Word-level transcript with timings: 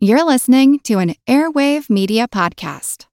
You're 0.00 0.22
listening 0.22 0.78
to 0.84 1.00
an 1.00 1.16
Airwave 1.26 1.90
Media 1.90 2.28
Podcast. 2.28 3.06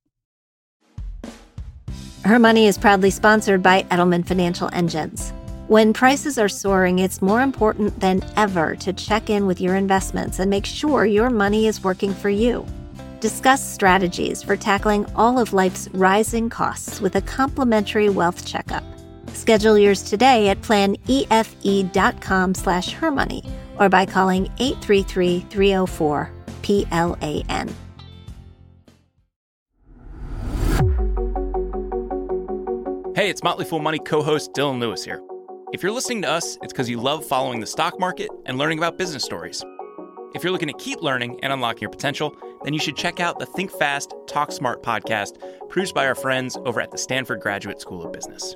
Her 2.24 2.38
Money 2.38 2.68
is 2.68 2.78
proudly 2.78 3.10
sponsored 3.10 3.64
by 3.64 3.82
Edelman 3.90 4.24
Financial 4.24 4.70
Engines. 4.72 5.34
When 5.68 5.94
prices 5.94 6.38
are 6.38 6.48
soaring, 6.48 7.00
it's 7.00 7.24
more 7.24 7.42
important 7.42 8.00
than 8.02 8.24
ever 8.38 8.76
to 8.76 8.94
check 8.94 9.32
in 9.32 9.48
with 9.48 9.60
your 9.60 9.76
investments 9.76 10.38
and 10.38 10.48
make 10.48 10.68
sure 10.68 11.08
your 11.08 11.32
money 11.32 11.66
is 11.66 11.84
working 11.84 12.14
for 12.14 12.30
you. 12.30 12.64
Discuss 13.20 13.68
strategies 13.68 14.44
for 14.44 14.56
tackling 14.56 15.08
all 15.16 15.40
of 15.40 15.54
life's 15.54 15.90
rising 15.92 16.52
costs 16.52 17.02
with 17.02 17.16
a 17.16 17.22
complimentary 17.22 18.10
wealth 18.10 18.46
checkup. 18.46 18.84
Schedule 19.34 19.80
yours 19.80 20.04
today 20.04 20.50
at 20.50 20.62
planefe.com 20.62 22.54
slash 22.54 22.94
hermoney 22.94 23.44
or 23.80 23.90
by 23.90 24.06
calling 24.06 24.52
oh 24.60 25.88
833-304 26.66 27.46
PLAN. 27.46 27.76
Hey, 33.16 33.30
it's 33.30 33.44
Motley 33.44 33.66
Fool 33.66 33.80
Money 33.80 34.00
co 34.00 34.22
host 34.22 34.52
Dylan 34.54 34.80
Lewis 34.80 35.04
here. 35.04 35.22
If 35.72 35.84
you're 35.84 35.92
listening 35.92 36.22
to 36.24 36.30
us, 36.30 36.58
it's 36.62 36.74
because 36.74 36.90
you 36.90 37.00
love 37.00 37.26
following 37.26 37.60
the 37.60 37.68
stock 37.68 38.00
market 38.00 38.30
and 38.46 38.58
learning 38.58 38.78
about 38.78 38.98
business 38.98 39.24
stories. 39.24 39.64
If 40.34 40.44
you're 40.44 40.52
looking 40.52 40.68
to 40.68 40.74
keep 40.74 41.02
learning 41.02 41.40
and 41.44 41.54
unlocking 41.54 41.82
your 41.82 41.92
potential, 41.92 42.36
then 42.64 42.74
you 42.74 42.80
should 42.80 42.98
check 42.98 43.20
out 43.20 43.40
the 43.40 43.46
Think 43.46 43.72
Fast, 43.72 44.14
Talk 44.28 44.52
Smart 44.52 44.84
podcast 44.84 45.38
produced 45.70 45.96
by 45.96 46.06
our 46.06 46.16
friends 46.16 46.58
over 46.66 46.82
at 46.82 46.92
the 46.92 46.98
Stanford 46.98 47.40
Graduate 47.40 47.80
School 47.80 48.04
of 48.04 48.12
Business. 48.12 48.56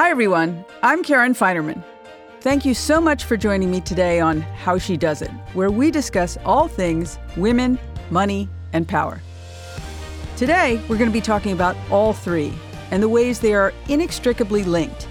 Hi, 0.00 0.08
everyone. 0.08 0.64
I'm 0.82 1.02
Karen 1.02 1.34
Finerman. 1.34 1.84
Thank 2.40 2.64
you 2.64 2.72
so 2.72 3.02
much 3.02 3.24
for 3.24 3.36
joining 3.36 3.70
me 3.70 3.82
today 3.82 4.18
on 4.18 4.40
How 4.40 4.78
She 4.78 4.96
Does 4.96 5.20
It, 5.20 5.30
where 5.52 5.70
we 5.70 5.90
discuss 5.90 6.38
all 6.42 6.68
things 6.68 7.18
women, 7.36 7.78
money, 8.08 8.48
and 8.72 8.88
power. 8.88 9.20
Today, 10.38 10.82
we're 10.88 10.96
going 10.96 11.10
to 11.10 11.12
be 11.12 11.20
talking 11.20 11.52
about 11.52 11.76
all 11.90 12.14
three 12.14 12.50
and 12.90 13.02
the 13.02 13.10
ways 13.10 13.40
they 13.40 13.52
are 13.52 13.74
inextricably 13.90 14.64
linked. 14.64 15.06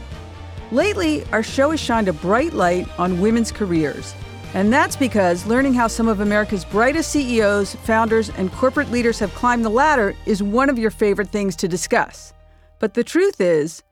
Lately, 0.71 1.23
our 1.25 1.43
show 1.43 1.69
has 1.69 1.79
shined 1.79 2.07
a 2.07 2.13
bright 2.13 2.53
light 2.53 2.87
on 2.97 3.21
women's 3.21 3.51
careers, 3.51 4.15
and 4.55 4.73
that's 4.73 4.95
because 4.95 5.45
learning 5.45 5.75
how 5.75 5.85
some 5.85 6.07
of 6.07 6.19
America's 6.19 6.65
brightest 6.65 7.11
CEOs, 7.11 7.75
founders, 7.75 8.31
and 8.31 8.51
corporate 8.53 8.89
leaders 8.89 9.19
have 9.19 9.35
climbed 9.35 9.63
the 9.63 9.69
ladder 9.69 10.15
is 10.25 10.41
one 10.41 10.67
of 10.67 10.79
your 10.79 10.89
favorite 10.89 11.29
things 11.29 11.55
to 11.57 11.67
discuss. 11.67 12.33
But 12.79 12.95
the 12.95 13.03
truth 13.03 13.39
is, 13.39 13.83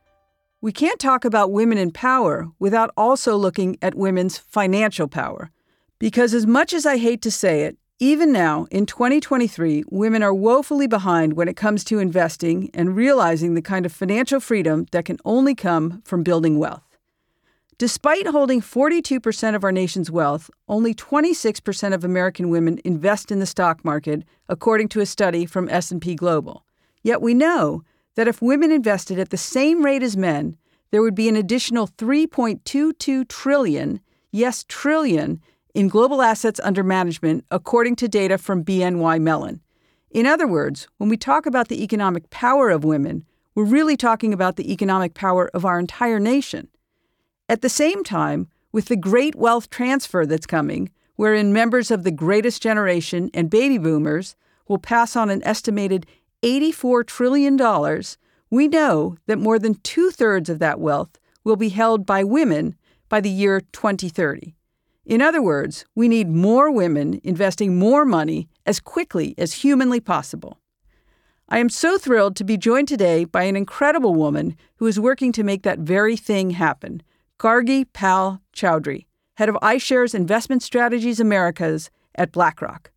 we 0.59 0.71
can't 0.71 0.99
talk 0.99 1.23
about 1.23 1.51
women 1.51 1.77
in 1.77 1.91
power 1.91 2.47
without 2.57 2.91
also 2.97 3.35
looking 3.35 3.77
at 3.81 3.95
women's 3.95 4.37
financial 4.37 5.07
power. 5.07 5.51
Because 5.99 6.33
as 6.33 6.47
much 6.47 6.73
as 6.73 6.85
I 6.85 6.97
hate 6.97 7.21
to 7.23 7.31
say 7.31 7.63
it, 7.63 7.77
even 7.99 8.31
now, 8.31 8.67
in 8.69 8.85
2023, 8.85 9.85
women 9.89 10.21
are 10.21 10.33
woefully 10.33 10.85
behind 10.85 11.33
when 11.33 11.47
it 11.47 11.57
comes 11.57 11.83
to 11.85 11.97
investing 11.97 12.69
and 12.73 12.95
realizing 12.95 13.55
the 13.55 13.61
kind 13.61 13.85
of 13.85 13.91
financial 13.91 14.39
freedom 14.39 14.85
that 14.91 15.05
can 15.05 15.17
only 15.25 15.55
come 15.55 16.03
from 16.05 16.21
building 16.21 16.59
wealth. 16.59 16.83
Despite 17.79 18.27
holding 18.27 18.61
42% 18.61 19.55
of 19.55 19.63
our 19.63 19.71
nation's 19.71 20.11
wealth, 20.11 20.49
only 20.67 20.93
26% 20.95 21.93
of 21.93 22.03
American 22.03 22.49
women 22.49 22.79
invest 22.83 23.31
in 23.31 23.39
the 23.39 23.45
stock 23.45 23.85
market, 23.85 24.23
according 24.49 24.89
to 24.89 25.01
a 25.01 25.05
study 25.05 25.45
from 25.45 25.69
S&P 25.69 26.15
Global. 26.15 26.65
Yet 27.03 27.21
we 27.21 27.33
know 27.33 27.83
that 28.17 28.27
if 28.27 28.41
women 28.41 28.71
invested 28.71 29.19
at 29.19 29.29
the 29.29 29.37
same 29.37 29.85
rate 29.85 30.01
as 30.01 30.17
men, 30.17 30.57
there 30.89 31.03
would 31.03 31.13
be 31.13 31.29
an 31.29 31.35
additional 31.35 31.87
3.22 31.87 33.27
trillion, 33.27 34.01
yes, 34.31 34.65
trillion, 34.67 35.39
in 35.75 35.87
global 35.87 36.23
assets 36.23 36.59
under 36.63 36.83
management, 36.83 37.45
according 37.51 37.95
to 37.95 38.07
data 38.07 38.39
from 38.39 38.63
BNY 38.63 39.21
Mellon. 39.21 39.61
In 40.09 40.25
other 40.25 40.47
words, 40.47 40.87
when 40.97 41.09
we 41.09 41.15
talk 41.15 41.45
about 41.45 41.67
the 41.67 41.83
economic 41.83 42.27
power 42.31 42.71
of 42.71 42.83
women, 42.83 43.23
we're 43.53 43.65
really 43.65 43.95
talking 43.95 44.33
about 44.33 44.55
the 44.55 44.73
economic 44.73 45.13
power 45.13 45.51
of 45.53 45.63
our 45.63 45.79
entire 45.79 46.19
nation. 46.19 46.69
At 47.47 47.61
the 47.61 47.69
same 47.69 48.03
time, 48.03 48.47
with 48.71 48.85
the 48.85 48.95
great 48.95 49.35
wealth 49.35 49.69
transfer 49.69 50.25
that's 50.25 50.47
coming, 50.47 50.89
wherein 51.17 51.53
members 51.53 51.91
of 51.91 52.03
the 52.03 52.11
greatest 52.11 52.63
generation 52.63 53.29
and 53.35 53.51
baby 53.51 53.77
boomers 53.77 54.35
will 54.67 54.79
pass 54.79 55.15
on 55.15 55.29
an 55.29 55.43
estimated 55.45 56.07
$84 56.43 57.05
trillion, 57.05 58.03
we 58.49 58.67
know 58.67 59.17
that 59.25 59.39
more 59.39 59.59
than 59.59 59.75
two 59.75 60.11
thirds 60.11 60.49
of 60.49 60.59
that 60.59 60.79
wealth 60.79 61.19
will 61.43 61.55
be 61.55 61.69
held 61.69 62.05
by 62.05 62.23
women 62.23 62.75
by 63.09 63.21
the 63.21 63.29
year 63.29 63.61
2030. 63.71 64.55
In 65.05 65.21
other 65.21 65.41
words, 65.41 65.85
we 65.95 66.07
need 66.09 66.29
more 66.29 66.69
women 66.69 67.21
investing 67.23 67.79
more 67.79 68.03
money 68.03 68.49
as 68.65 68.81
quickly 68.81 69.33
as 69.37 69.53
humanly 69.53 70.01
possible. 70.01 70.59
I 71.47 71.59
am 71.59 71.69
so 71.69 71.97
thrilled 71.97 72.35
to 72.35 72.43
be 72.43 72.57
joined 72.57 72.89
today 72.89 73.23
by 73.23 73.43
an 73.43 73.55
incredible 73.55 74.13
woman 74.13 74.57
who 74.77 74.85
is 74.85 74.99
working 74.99 75.31
to 75.31 75.43
make 75.43 75.63
that 75.63 75.79
very 75.79 76.17
thing 76.17 76.51
happen 76.51 77.01
Gargi 77.39 77.85
Pal 77.93 78.41
Chaudhuri, 78.53 79.05
head 79.35 79.47
of 79.47 79.55
iShares 79.61 80.13
Investment 80.13 80.61
Strategies 80.61 81.21
Americas 81.21 81.89
at 82.15 82.33
BlackRock. 82.33 82.91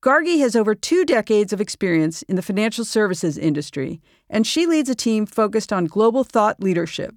Gargi 0.00 0.38
has 0.38 0.54
over 0.54 0.76
two 0.76 1.04
decades 1.04 1.52
of 1.52 1.60
experience 1.60 2.22
in 2.22 2.36
the 2.36 2.42
financial 2.42 2.84
services 2.84 3.36
industry, 3.36 4.00
and 4.30 4.46
she 4.46 4.64
leads 4.64 4.88
a 4.88 4.94
team 4.94 5.26
focused 5.26 5.72
on 5.72 5.86
global 5.86 6.22
thought 6.22 6.62
leadership. 6.62 7.16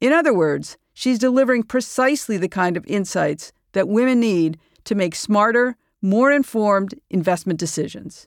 In 0.00 0.12
other 0.12 0.34
words, 0.34 0.76
she's 0.92 1.20
delivering 1.20 1.62
precisely 1.62 2.36
the 2.36 2.48
kind 2.48 2.76
of 2.76 2.84
insights 2.88 3.52
that 3.72 3.86
women 3.86 4.18
need 4.18 4.58
to 4.84 4.96
make 4.96 5.14
smarter, 5.14 5.76
more 6.02 6.32
informed 6.32 6.94
investment 7.10 7.60
decisions. 7.60 8.26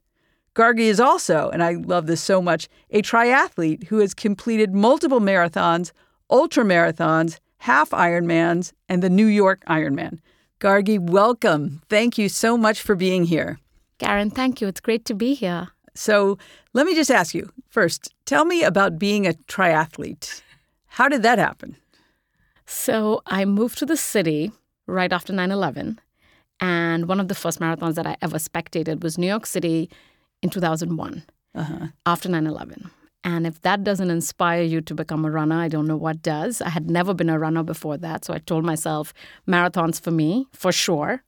Gargi 0.55 0.87
is 0.87 1.01
also, 1.01 1.49
and 1.49 1.61
I 1.61 1.73
love 1.73 2.07
this 2.07 2.21
so 2.21 2.41
much, 2.41 2.69
a 2.91 3.01
triathlete 3.01 3.85
who 3.85 3.99
has 3.99 4.13
completed 4.13 4.73
multiple 4.73 5.19
marathons, 5.19 5.91
ultra 6.29 6.63
marathons, 6.63 7.39
half 7.57 7.89
Ironmans, 7.89 8.71
and 8.87 9.03
the 9.03 9.09
New 9.09 9.25
York 9.27 9.61
Ironman. 9.65 10.19
Gargi, 10.61 10.97
welcome. 10.97 11.81
Thank 11.89 12.17
you 12.17 12.29
so 12.29 12.57
much 12.57 12.81
for 12.81 12.95
being 12.95 13.25
here. 13.25 13.59
Karen, 13.99 14.29
thank 14.29 14.61
you. 14.61 14.67
It's 14.67 14.79
great 14.79 15.05
to 15.05 15.13
be 15.13 15.33
here. 15.33 15.67
So 15.93 16.37
let 16.73 16.85
me 16.85 16.95
just 16.95 17.11
ask 17.11 17.35
you 17.35 17.51
first, 17.69 18.13
tell 18.25 18.45
me 18.45 18.63
about 18.63 18.97
being 18.97 19.27
a 19.27 19.33
triathlete. 19.47 20.41
How 20.87 21.09
did 21.09 21.23
that 21.23 21.37
happen? 21.37 21.75
So 22.65 23.21
I 23.25 23.45
moved 23.45 23.77
to 23.79 23.85
the 23.85 23.97
city 23.97 24.51
right 24.87 25.11
after 25.11 25.33
9 25.33 25.51
11. 25.51 25.99
And 26.61 27.07
one 27.07 27.19
of 27.19 27.27
the 27.27 27.35
first 27.35 27.59
marathons 27.59 27.95
that 27.95 28.07
I 28.07 28.15
ever 28.21 28.37
spectated 28.39 29.03
was 29.03 29.17
New 29.17 29.27
York 29.27 29.45
City 29.45 29.89
in 30.41 30.49
2001 30.49 31.23
uh-huh. 31.55 31.87
after 32.05 32.29
9 32.29 32.47
11. 32.47 32.89
And 33.25 33.45
if 33.45 33.61
that 33.63 33.83
doesn't 33.83 34.09
inspire 34.09 34.63
you 34.63 34.79
to 34.81 34.95
become 34.95 35.25
a 35.25 35.31
runner, 35.31 35.59
I 35.59 35.67
don't 35.67 35.87
know 35.87 35.97
what 35.97 36.21
does. 36.21 36.61
I 36.61 36.69
had 36.69 36.89
never 36.89 37.13
been 37.13 37.29
a 37.29 37.37
runner 37.37 37.63
before 37.63 37.97
that. 37.97 38.23
So 38.23 38.33
I 38.33 38.37
told 38.39 38.63
myself, 38.63 39.13
marathons 39.47 39.99
for 39.99 40.11
me, 40.11 40.47
for 40.53 40.71
sure 40.71 41.23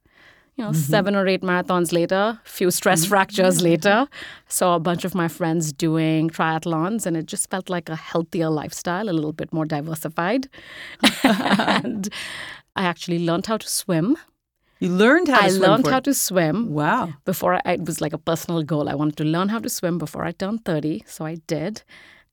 you 0.56 0.64
know, 0.64 0.70
mm-hmm. 0.70 0.80
seven 0.80 1.16
or 1.16 1.26
eight 1.26 1.42
marathons 1.42 1.92
later, 1.92 2.38
few 2.44 2.70
stress 2.70 3.02
mm-hmm. 3.02 3.10
fractures 3.10 3.62
later, 3.62 4.06
saw 4.48 4.76
a 4.76 4.80
bunch 4.80 5.04
of 5.04 5.14
my 5.14 5.28
friends 5.28 5.72
doing 5.72 6.28
triathlons, 6.28 7.06
and 7.06 7.16
it 7.16 7.26
just 7.26 7.48
felt 7.50 7.70
like 7.70 7.88
a 7.88 7.96
healthier 7.96 8.50
lifestyle, 8.50 9.08
a 9.08 9.12
little 9.12 9.32
bit 9.32 9.52
more 9.52 9.64
diversified. 9.64 10.48
and 11.22 12.08
I 12.76 12.84
actually 12.84 13.18
learned 13.18 13.46
how 13.46 13.56
to 13.56 13.68
swim. 13.68 14.16
You 14.78 14.90
learned 14.90 15.28
how 15.28 15.38
to 15.38 15.44
I 15.44 15.48
swim. 15.48 15.62
I 15.62 15.66
learned 15.68 15.86
how 15.86 16.00
to 16.00 16.12
swim. 16.12 16.72
Wow. 16.72 17.14
Before 17.24 17.54
I, 17.54 17.72
it 17.72 17.86
was 17.86 18.00
like 18.00 18.12
a 18.12 18.18
personal 18.18 18.62
goal. 18.62 18.88
I 18.88 18.94
wanted 18.94 19.16
to 19.18 19.24
learn 19.24 19.48
how 19.48 19.60
to 19.60 19.68
swim 19.68 19.96
before 19.96 20.24
I 20.24 20.32
turned 20.32 20.64
30. 20.64 21.04
So 21.06 21.24
I 21.24 21.36
did. 21.46 21.82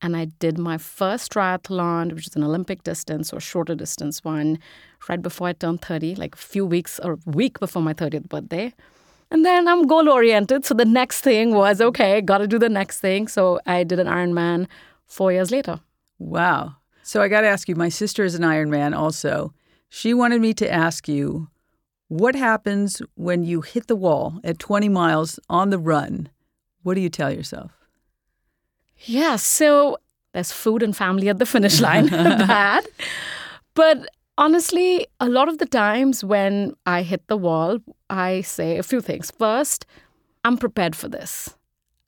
And 0.01 0.15
I 0.15 0.25
did 0.25 0.57
my 0.57 0.77
first 0.77 1.33
triathlon, 1.33 2.13
which 2.13 2.27
is 2.27 2.35
an 2.35 2.43
Olympic 2.43 2.83
distance 2.83 3.33
or 3.33 3.39
shorter 3.39 3.75
distance 3.75 4.23
one, 4.23 4.59
right 5.09 5.21
before 5.21 5.49
I 5.49 5.53
turned 5.53 5.81
30, 5.81 6.15
like 6.15 6.35
a 6.35 6.37
few 6.37 6.65
weeks 6.65 6.99
or 7.03 7.13
a 7.13 7.29
week 7.29 7.59
before 7.59 7.81
my 7.81 7.93
30th 7.93 8.29
birthday. 8.29 8.73
And 9.31 9.45
then 9.45 9.67
I'm 9.67 9.85
goal 9.87 10.09
oriented. 10.09 10.65
So 10.65 10.73
the 10.73 10.85
next 10.85 11.21
thing 11.21 11.53
was 11.53 11.81
okay, 11.81 12.21
got 12.21 12.39
to 12.39 12.47
do 12.47 12.57
the 12.57 12.69
next 12.69 12.99
thing. 12.99 13.27
So 13.27 13.59
I 13.65 13.83
did 13.83 13.99
an 13.99 14.07
Ironman 14.07 14.67
four 15.05 15.31
years 15.31 15.51
later. 15.51 15.79
Wow. 16.17 16.75
So 17.03 17.21
I 17.21 17.27
got 17.27 17.41
to 17.41 17.47
ask 17.47 17.67
you, 17.67 17.75
my 17.75 17.89
sister 17.89 18.23
is 18.23 18.35
an 18.35 18.41
Ironman 18.41 18.97
also. 18.97 19.53
She 19.89 20.13
wanted 20.13 20.41
me 20.41 20.53
to 20.55 20.71
ask 20.71 21.07
you 21.07 21.49
what 22.07 22.35
happens 22.35 23.01
when 23.15 23.43
you 23.43 23.61
hit 23.61 23.87
the 23.87 23.95
wall 23.95 24.39
at 24.43 24.57
20 24.57 24.89
miles 24.89 25.39
on 25.47 25.69
the 25.69 25.77
run? 25.77 26.29
What 26.81 26.95
do 26.95 27.01
you 27.01 27.09
tell 27.09 27.31
yourself? 27.31 27.78
Yeah, 29.05 29.37
so 29.37 29.97
there's 30.33 30.51
food 30.51 30.83
and 30.83 30.95
family 30.95 31.29
at 31.29 31.39
the 31.39 31.45
finish 31.45 31.79
line. 31.87 32.07
Bad. 32.09 32.85
But 33.73 34.09
honestly, 34.37 35.07
a 35.19 35.29
lot 35.29 35.49
of 35.49 35.57
the 35.57 35.65
times 35.65 36.23
when 36.23 36.73
I 36.85 37.03
hit 37.03 37.27
the 37.27 37.37
wall, 37.37 37.79
I 38.09 38.41
say 38.41 38.77
a 38.77 38.83
few 38.83 39.01
things. 39.01 39.31
First, 39.31 39.85
I'm 40.43 40.57
prepared 40.57 40.95
for 40.95 41.07
this. 41.07 41.55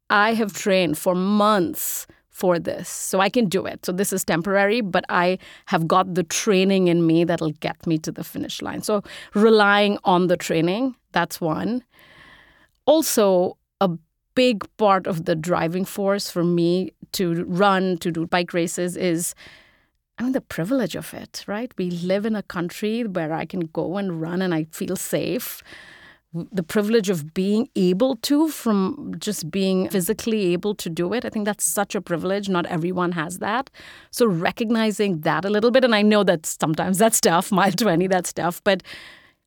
I 0.09 0.33
have 0.33 0.53
trained 0.53 0.97
for 0.97 1.15
months 1.15 2.07
for 2.29 2.57
this, 2.57 2.89
so 2.89 3.19
I 3.19 3.29
can 3.29 3.45
do 3.47 3.65
it. 3.65 3.85
So 3.85 3.91
this 3.91 4.11
is 4.11 4.25
temporary, 4.25 4.81
but 4.81 5.05
I 5.09 5.37
have 5.67 5.87
got 5.87 6.15
the 6.15 6.23
training 6.23 6.87
in 6.87 7.05
me 7.05 7.23
that'll 7.23 7.51
get 7.59 7.85
me 7.85 7.97
to 7.99 8.11
the 8.11 8.23
finish 8.23 8.61
line. 8.61 8.81
So 8.81 9.03
relying 9.35 9.97
on 10.03 10.27
the 10.27 10.37
training, 10.37 10.95
that's 11.11 11.39
one. 11.39 11.83
Also, 12.85 13.57
a 13.79 13.89
big 14.35 14.65
part 14.77 15.07
of 15.07 15.25
the 15.25 15.35
driving 15.35 15.85
force 15.85 16.29
for 16.29 16.43
me 16.43 16.91
to 17.13 17.43
run, 17.45 17.97
to 17.97 18.11
do 18.11 18.25
bike 18.25 18.53
races 18.53 18.95
is 18.95 19.35
I 20.17 20.23
mean, 20.23 20.33
the 20.33 20.41
privilege 20.41 20.95
of 20.95 21.15
it, 21.15 21.43
right? 21.47 21.73
We 21.79 21.89
live 21.89 22.27
in 22.27 22.35
a 22.35 22.43
country 22.43 23.03
where 23.03 23.33
I 23.33 23.45
can 23.45 23.61
go 23.61 23.97
and 23.97 24.21
run 24.21 24.41
and 24.41 24.53
I 24.53 24.65
feel 24.65 24.95
safe. 24.95 25.63
The 26.33 26.61
privilege 26.63 27.09
of 27.09 27.33
being 27.33 27.69
able 27.75 28.17
to, 28.17 28.47
from 28.49 29.15
just 29.17 29.49
being 29.49 29.89
physically 29.89 30.53
able 30.53 30.75
to 30.75 30.89
do 30.89 31.11
it, 31.13 31.25
I 31.25 31.29
think 31.29 31.45
that's 31.45 31.65
such 31.65 31.95
a 31.95 32.01
privilege. 32.01 32.47
Not 32.49 32.67
everyone 32.67 33.13
has 33.13 33.39
that. 33.39 33.71
So, 34.11 34.27
recognizing 34.27 35.21
that 35.21 35.43
a 35.43 35.49
little 35.49 35.71
bit, 35.71 35.83
and 35.83 35.95
I 35.95 36.03
know 36.03 36.23
that 36.23 36.45
sometimes 36.45 36.99
that's 36.99 37.19
tough, 37.19 37.51
mile 37.59 37.71
20, 37.71 38.05
that's 38.07 38.31
tough, 38.31 38.63
but 38.63 38.83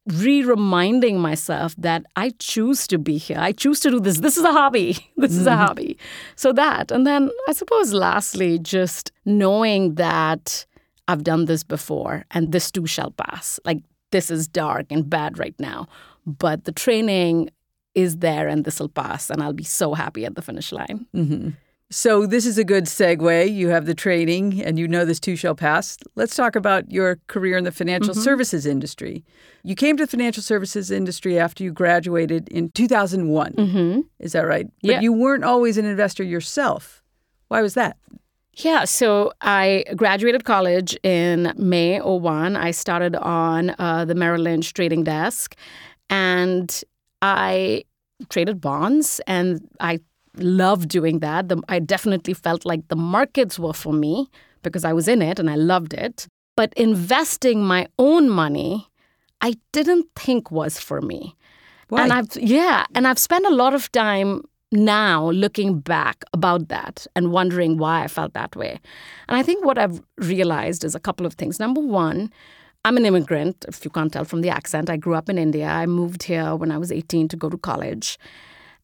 re 0.06 0.42
reminding 0.42 1.18
myself 1.18 1.74
that 1.78 2.04
I 2.16 2.30
choose 2.38 2.86
to 2.88 2.98
be 2.98 3.16
here. 3.16 3.38
I 3.38 3.52
choose 3.52 3.80
to 3.80 3.90
do 3.90 4.00
this. 4.00 4.20
This 4.20 4.36
is 4.36 4.44
a 4.44 4.52
hobby. 4.52 4.96
This 5.16 5.32
is 5.32 5.46
a 5.46 5.50
mm-hmm. 5.50 5.58
hobby. 5.60 5.98
So 6.36 6.52
that. 6.52 6.90
And 6.90 7.06
then 7.06 7.30
I 7.48 7.52
suppose 7.52 7.92
lastly, 7.92 8.58
just 8.58 9.12
knowing 9.24 9.94
that 9.94 10.66
I've 11.08 11.24
done 11.24 11.46
this 11.46 11.62
before 11.62 12.24
and 12.30 12.52
this 12.52 12.70
too 12.70 12.86
shall 12.86 13.10
pass. 13.12 13.58
Like 13.64 13.82
this 14.10 14.30
is 14.30 14.46
dark 14.46 14.86
and 14.90 15.08
bad 15.08 15.38
right 15.38 15.54
now, 15.58 15.88
but 16.26 16.64
the 16.64 16.72
training 16.72 17.50
is 17.94 18.18
there 18.18 18.48
and 18.48 18.64
this 18.64 18.80
will 18.80 18.88
pass 18.88 19.30
and 19.30 19.42
I'll 19.42 19.52
be 19.52 19.64
so 19.64 19.94
happy 19.94 20.24
at 20.24 20.34
the 20.34 20.42
finish 20.42 20.72
line. 20.72 21.06
Mm-hmm. 21.14 21.50
So 21.94 22.26
this 22.26 22.44
is 22.44 22.58
a 22.58 22.64
good 22.64 22.86
segue. 22.86 23.54
You 23.54 23.68
have 23.68 23.86
the 23.86 23.94
training 23.94 24.60
and 24.64 24.80
you 24.80 24.88
know 24.88 25.04
this 25.04 25.20
too 25.20 25.36
shall 25.36 25.54
pass. 25.54 25.96
Let's 26.16 26.34
talk 26.34 26.56
about 26.56 26.90
your 26.90 27.20
career 27.28 27.56
in 27.56 27.62
the 27.62 27.70
financial 27.70 28.14
services 28.14 28.66
industry. 28.66 29.24
You 29.62 29.76
came 29.76 29.96
to 29.98 30.02
the 30.04 30.10
financial 30.10 30.42
services 30.42 30.90
industry 30.90 31.38
after 31.38 31.62
you 31.62 31.70
graduated 31.70 32.48
in 32.48 32.70
2001. 32.70 34.04
Is 34.18 34.32
that 34.32 34.40
right? 34.40 34.66
But 34.82 34.90
Yeah. 34.90 35.00
you 35.02 35.12
weren't 35.12 35.44
always 35.44 35.78
an 35.78 35.84
investor 35.84 36.24
yourself. 36.24 37.00
Why 37.46 37.62
was 37.62 37.74
that? 37.74 37.96
Yeah, 38.54 38.86
so 38.86 39.32
I 39.40 39.84
graduated 39.94 40.44
college 40.44 40.96
in 41.04 41.52
May 41.56 42.00
01. 42.00 42.56
I 42.56 42.72
started 42.72 43.14
on 43.14 43.72
uh, 43.78 44.04
the 44.04 44.16
Merrill 44.16 44.42
Lynch 44.42 44.72
trading 44.74 45.04
desk 45.04 45.54
and 46.10 46.82
I 47.22 47.84
traded 48.30 48.60
bonds 48.60 49.20
and 49.28 49.60
I 49.78 50.00
loved 50.36 50.88
doing 50.88 51.20
that. 51.20 51.48
The, 51.48 51.62
I 51.68 51.78
definitely 51.78 52.34
felt 52.34 52.64
like 52.64 52.88
the 52.88 52.96
markets 52.96 53.58
were 53.58 53.72
for 53.72 53.92
me 53.92 54.28
because 54.62 54.84
I 54.84 54.92
was 54.92 55.08
in 55.08 55.22
it 55.22 55.38
and 55.38 55.50
I 55.50 55.56
loved 55.56 55.94
it. 55.94 56.26
But 56.56 56.72
investing 56.74 57.64
my 57.64 57.86
own 57.98 58.30
money, 58.30 58.88
I 59.40 59.54
didn't 59.72 60.06
think 60.16 60.50
was 60.50 60.78
for 60.78 61.00
me. 61.00 61.36
Why? 61.88 62.02
And 62.02 62.12
I've 62.12 62.36
yeah, 62.36 62.86
and 62.94 63.06
I've 63.06 63.18
spent 63.18 63.44
a 63.46 63.54
lot 63.54 63.74
of 63.74 63.90
time 63.92 64.42
now 64.72 65.30
looking 65.30 65.80
back 65.80 66.24
about 66.32 66.68
that 66.68 67.06
and 67.14 67.30
wondering 67.30 67.76
why 67.78 68.04
I 68.04 68.08
felt 68.08 68.34
that 68.34 68.56
way. 68.56 68.80
And 69.28 69.36
I 69.36 69.42
think 69.42 69.64
what 69.64 69.78
I've 69.78 70.02
realized 70.18 70.84
is 70.84 70.94
a 70.94 71.00
couple 71.00 71.26
of 71.26 71.34
things. 71.34 71.60
Number 71.60 71.80
one, 71.80 72.32
I'm 72.84 72.96
an 72.96 73.06
immigrant, 73.06 73.64
if 73.68 73.84
you 73.84 73.90
can't 73.90 74.12
tell 74.12 74.24
from 74.24 74.42
the 74.42 74.50
accent. 74.50 74.90
I 74.90 74.96
grew 74.96 75.14
up 75.14 75.28
in 75.28 75.38
India. 75.38 75.66
I 75.68 75.86
moved 75.86 76.24
here 76.24 76.54
when 76.54 76.70
I 76.70 76.78
was 76.78 76.92
18 76.92 77.28
to 77.28 77.36
go 77.36 77.48
to 77.48 77.56
college. 77.56 78.18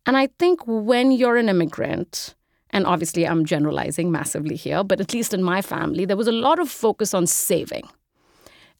And 0.06 0.16
I 0.16 0.28
think 0.38 0.60
when 0.66 1.12
you're 1.12 1.36
an 1.36 1.48
immigrant, 1.48 2.34
and 2.70 2.86
obviously 2.86 3.26
I'm 3.26 3.44
generalizing 3.44 4.10
massively 4.10 4.56
here, 4.56 4.82
but 4.82 5.00
at 5.00 5.12
least 5.12 5.34
in 5.34 5.42
my 5.42 5.62
family, 5.62 6.04
there 6.04 6.16
was 6.16 6.28
a 6.28 6.32
lot 6.32 6.58
of 6.58 6.70
focus 6.70 7.14
on 7.14 7.26
saving. 7.26 7.88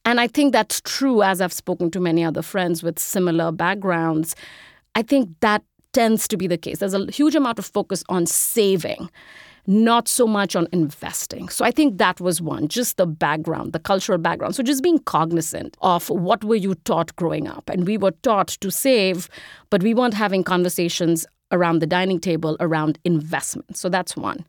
And 0.04 0.20
I 0.20 0.26
think 0.26 0.52
that's 0.52 0.80
true 0.80 1.22
as 1.22 1.40
I've 1.40 1.52
spoken 1.52 1.90
to 1.90 2.00
many 2.00 2.24
other 2.24 2.42
friends 2.42 2.82
with 2.82 2.98
similar 2.98 3.52
backgrounds. 3.52 4.34
I 4.94 5.02
think 5.02 5.28
that 5.40 5.62
tends 5.92 6.26
to 6.28 6.36
be 6.36 6.46
the 6.46 6.56
case. 6.56 6.78
There's 6.78 6.94
a 6.94 7.10
huge 7.10 7.34
amount 7.34 7.58
of 7.58 7.66
focus 7.66 8.02
on 8.08 8.26
saving, 8.26 9.10
not 9.66 10.08
so 10.08 10.26
much 10.26 10.56
on 10.56 10.66
investing. 10.72 11.48
So 11.48 11.64
I 11.64 11.70
think 11.70 11.98
that 11.98 12.20
was 12.20 12.40
one, 12.40 12.68
just 12.68 12.96
the 12.96 13.06
background, 13.06 13.72
the 13.72 13.78
cultural 13.78 14.18
background. 14.18 14.54
So 14.54 14.62
just 14.62 14.82
being 14.82 14.98
cognizant 15.00 15.76
of 15.80 16.08
what 16.10 16.44
were 16.44 16.56
you 16.56 16.74
taught 16.74 17.14
growing 17.16 17.46
up. 17.46 17.68
And 17.68 17.86
we 17.86 17.98
were 17.98 18.12
taught 18.22 18.48
to 18.48 18.70
save, 18.70 19.28
but 19.70 19.82
we 19.82 19.94
weren't 19.94 20.14
having 20.14 20.44
conversations 20.44 21.26
around 21.52 21.80
the 21.80 21.86
dining 21.86 22.20
table 22.20 22.56
around 22.60 22.98
investment. 23.04 23.76
So 23.76 23.88
that's 23.88 24.16
one. 24.16 24.44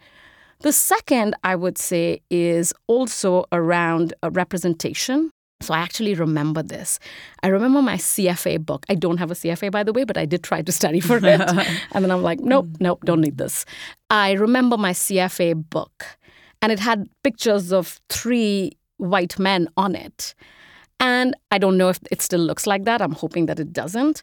The 0.62 0.72
second, 0.72 1.36
I 1.44 1.56
would 1.56 1.80
say, 1.80 2.22
is 2.30 2.72
also 2.86 3.46
around 3.52 4.14
uh, 4.22 4.30
representation. 4.32 5.32
So 5.62 5.74
I 5.74 5.80
actually 5.80 6.14
remember 6.14 6.64
this. 6.64 7.00
I 7.44 7.48
remember 7.48 7.82
my 7.82 7.96
CFA 7.96 8.66
book. 8.66 8.86
I 8.90 8.96
don't 8.96 9.18
have 9.18 9.32
a 9.32 9.36
CFA, 9.36 9.72
by 9.72 9.84
the 9.84 9.94
way, 9.94 10.04
but 10.04 10.18
I 10.18 10.26
did 10.26 10.44
try 10.44 10.62
to 10.62 10.72
study 10.72 11.00
for 11.00 11.18
it. 11.18 11.26
and 11.92 12.04
then 12.04 12.12
I'm 12.12 12.24
like, 12.24 12.40
nope, 12.40 12.66
mm. 12.66 12.82
nope, 12.82 13.04
don't 13.06 13.22
need 13.22 13.38
this. 13.38 13.66
I 14.10 14.34
remember 14.34 14.78
my 14.78 14.92
CFA 14.92 15.70
book, 15.70 16.06
and 16.62 16.72
it 16.72 16.80
had 16.80 17.10
pictures 17.24 17.72
of 17.72 18.00
three 18.10 18.78
white 18.98 19.40
men 19.40 19.68
on 19.78 19.96
it. 19.96 20.36
And 21.00 21.36
I 21.50 21.58
don't 21.58 21.78
know 21.78 21.90
if 21.90 22.00
it 22.12 22.22
still 22.22 22.42
looks 22.42 22.68
like 22.68 22.86
that. 22.86 23.02
I'm 23.02 23.14
hoping 23.14 23.48
that 23.48 23.60
it 23.60 23.74
doesn't. 23.74 24.22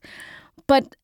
But 0.69 0.95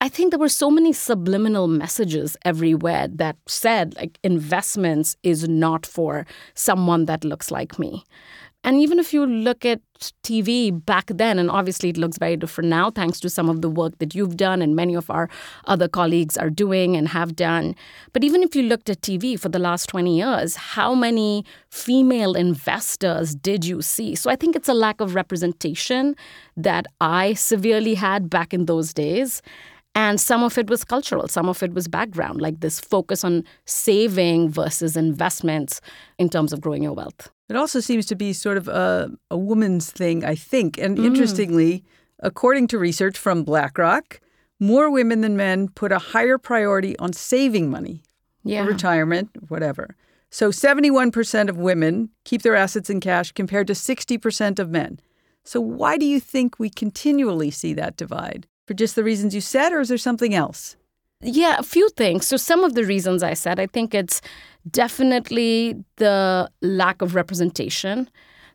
I 0.00 0.08
think 0.08 0.30
there 0.30 0.38
were 0.38 0.48
so 0.48 0.70
many 0.70 0.92
subliminal 0.92 1.66
messages 1.66 2.36
everywhere 2.44 3.08
that 3.08 3.36
said, 3.46 3.94
like, 3.96 4.18
investments 4.22 5.16
is 5.22 5.48
not 5.48 5.86
for 5.86 6.26
someone 6.54 7.06
that 7.06 7.24
looks 7.24 7.50
like 7.50 7.78
me. 7.78 8.04
And 8.64 8.80
even 8.80 8.98
if 8.98 9.12
you 9.12 9.26
look 9.26 9.66
at 9.66 9.80
TV 10.22 10.84
back 10.84 11.06
then, 11.06 11.38
and 11.38 11.50
obviously 11.50 11.90
it 11.90 11.98
looks 11.98 12.16
very 12.16 12.36
different 12.36 12.70
now, 12.70 12.90
thanks 12.90 13.20
to 13.20 13.28
some 13.28 13.50
of 13.50 13.60
the 13.60 13.68
work 13.68 13.98
that 13.98 14.14
you've 14.14 14.38
done 14.38 14.62
and 14.62 14.74
many 14.74 14.94
of 14.94 15.10
our 15.10 15.28
other 15.66 15.86
colleagues 15.86 16.38
are 16.38 16.48
doing 16.48 16.96
and 16.96 17.08
have 17.08 17.36
done. 17.36 17.76
But 18.14 18.24
even 18.24 18.42
if 18.42 18.56
you 18.56 18.62
looked 18.62 18.88
at 18.88 19.02
TV 19.02 19.38
for 19.38 19.50
the 19.50 19.58
last 19.58 19.88
20 19.90 20.16
years, 20.16 20.56
how 20.56 20.94
many 20.94 21.44
female 21.68 22.34
investors 22.34 23.34
did 23.34 23.66
you 23.66 23.82
see? 23.82 24.14
So 24.14 24.30
I 24.30 24.36
think 24.36 24.56
it's 24.56 24.68
a 24.68 24.74
lack 24.74 25.00
of 25.00 25.14
representation 25.14 26.16
that 26.56 26.86
I 27.00 27.34
severely 27.34 27.94
had 27.94 28.30
back 28.30 28.54
in 28.54 28.64
those 28.64 28.94
days. 28.94 29.42
And 29.94 30.20
some 30.20 30.42
of 30.42 30.58
it 30.58 30.68
was 30.68 30.84
cultural, 30.84 31.28
some 31.28 31.48
of 31.48 31.62
it 31.62 31.72
was 31.72 31.86
background, 31.86 32.40
like 32.40 32.60
this 32.60 32.80
focus 32.80 33.22
on 33.22 33.44
saving 33.64 34.50
versus 34.50 34.96
investments 34.96 35.80
in 36.18 36.28
terms 36.28 36.52
of 36.52 36.60
growing 36.60 36.82
your 36.82 36.94
wealth. 36.94 37.30
It 37.48 37.56
also 37.56 37.78
seems 37.78 38.06
to 38.06 38.16
be 38.16 38.32
sort 38.32 38.56
of 38.56 38.68
a, 38.68 39.10
a 39.30 39.38
woman's 39.38 39.90
thing, 39.90 40.24
I 40.24 40.34
think. 40.34 40.78
And 40.78 40.98
mm. 40.98 41.04
interestingly, 41.04 41.84
according 42.20 42.68
to 42.68 42.78
research 42.78 43.16
from 43.16 43.44
BlackRock, 43.44 44.20
more 44.58 44.90
women 44.90 45.20
than 45.20 45.36
men 45.36 45.68
put 45.68 45.92
a 45.92 45.98
higher 45.98 46.38
priority 46.38 46.98
on 46.98 47.12
saving 47.12 47.70
money 47.70 48.02
Yeah. 48.42 48.64
for 48.64 48.72
retirement, 48.72 49.30
whatever. 49.48 49.96
So 50.30 50.50
71% 50.50 51.48
of 51.48 51.56
women 51.56 52.10
keep 52.24 52.42
their 52.42 52.56
assets 52.56 52.90
in 52.90 52.98
cash 52.98 53.30
compared 53.30 53.68
to 53.68 53.74
60% 53.74 54.58
of 54.58 54.70
men. 54.70 54.98
So 55.44 55.60
why 55.60 55.98
do 55.98 56.06
you 56.06 56.18
think 56.18 56.58
we 56.58 56.70
continually 56.70 57.50
see 57.50 57.74
that 57.74 57.96
divide? 57.96 58.48
For 58.66 58.74
just 58.74 58.96
the 58.96 59.04
reasons 59.04 59.34
you 59.34 59.40
said, 59.40 59.72
or 59.72 59.80
is 59.80 59.88
there 59.88 59.98
something 59.98 60.34
else? 60.34 60.76
Yeah, 61.20 61.56
a 61.58 61.62
few 61.62 61.88
things. 61.90 62.26
So, 62.26 62.36
some 62.36 62.64
of 62.64 62.74
the 62.74 62.84
reasons 62.84 63.22
I 63.22 63.34
said, 63.34 63.58
I 63.58 63.66
think 63.66 63.94
it's 63.94 64.20
definitely 64.70 65.76
the 65.96 66.50
lack 66.60 67.02
of 67.02 67.14
representation. 67.14 68.08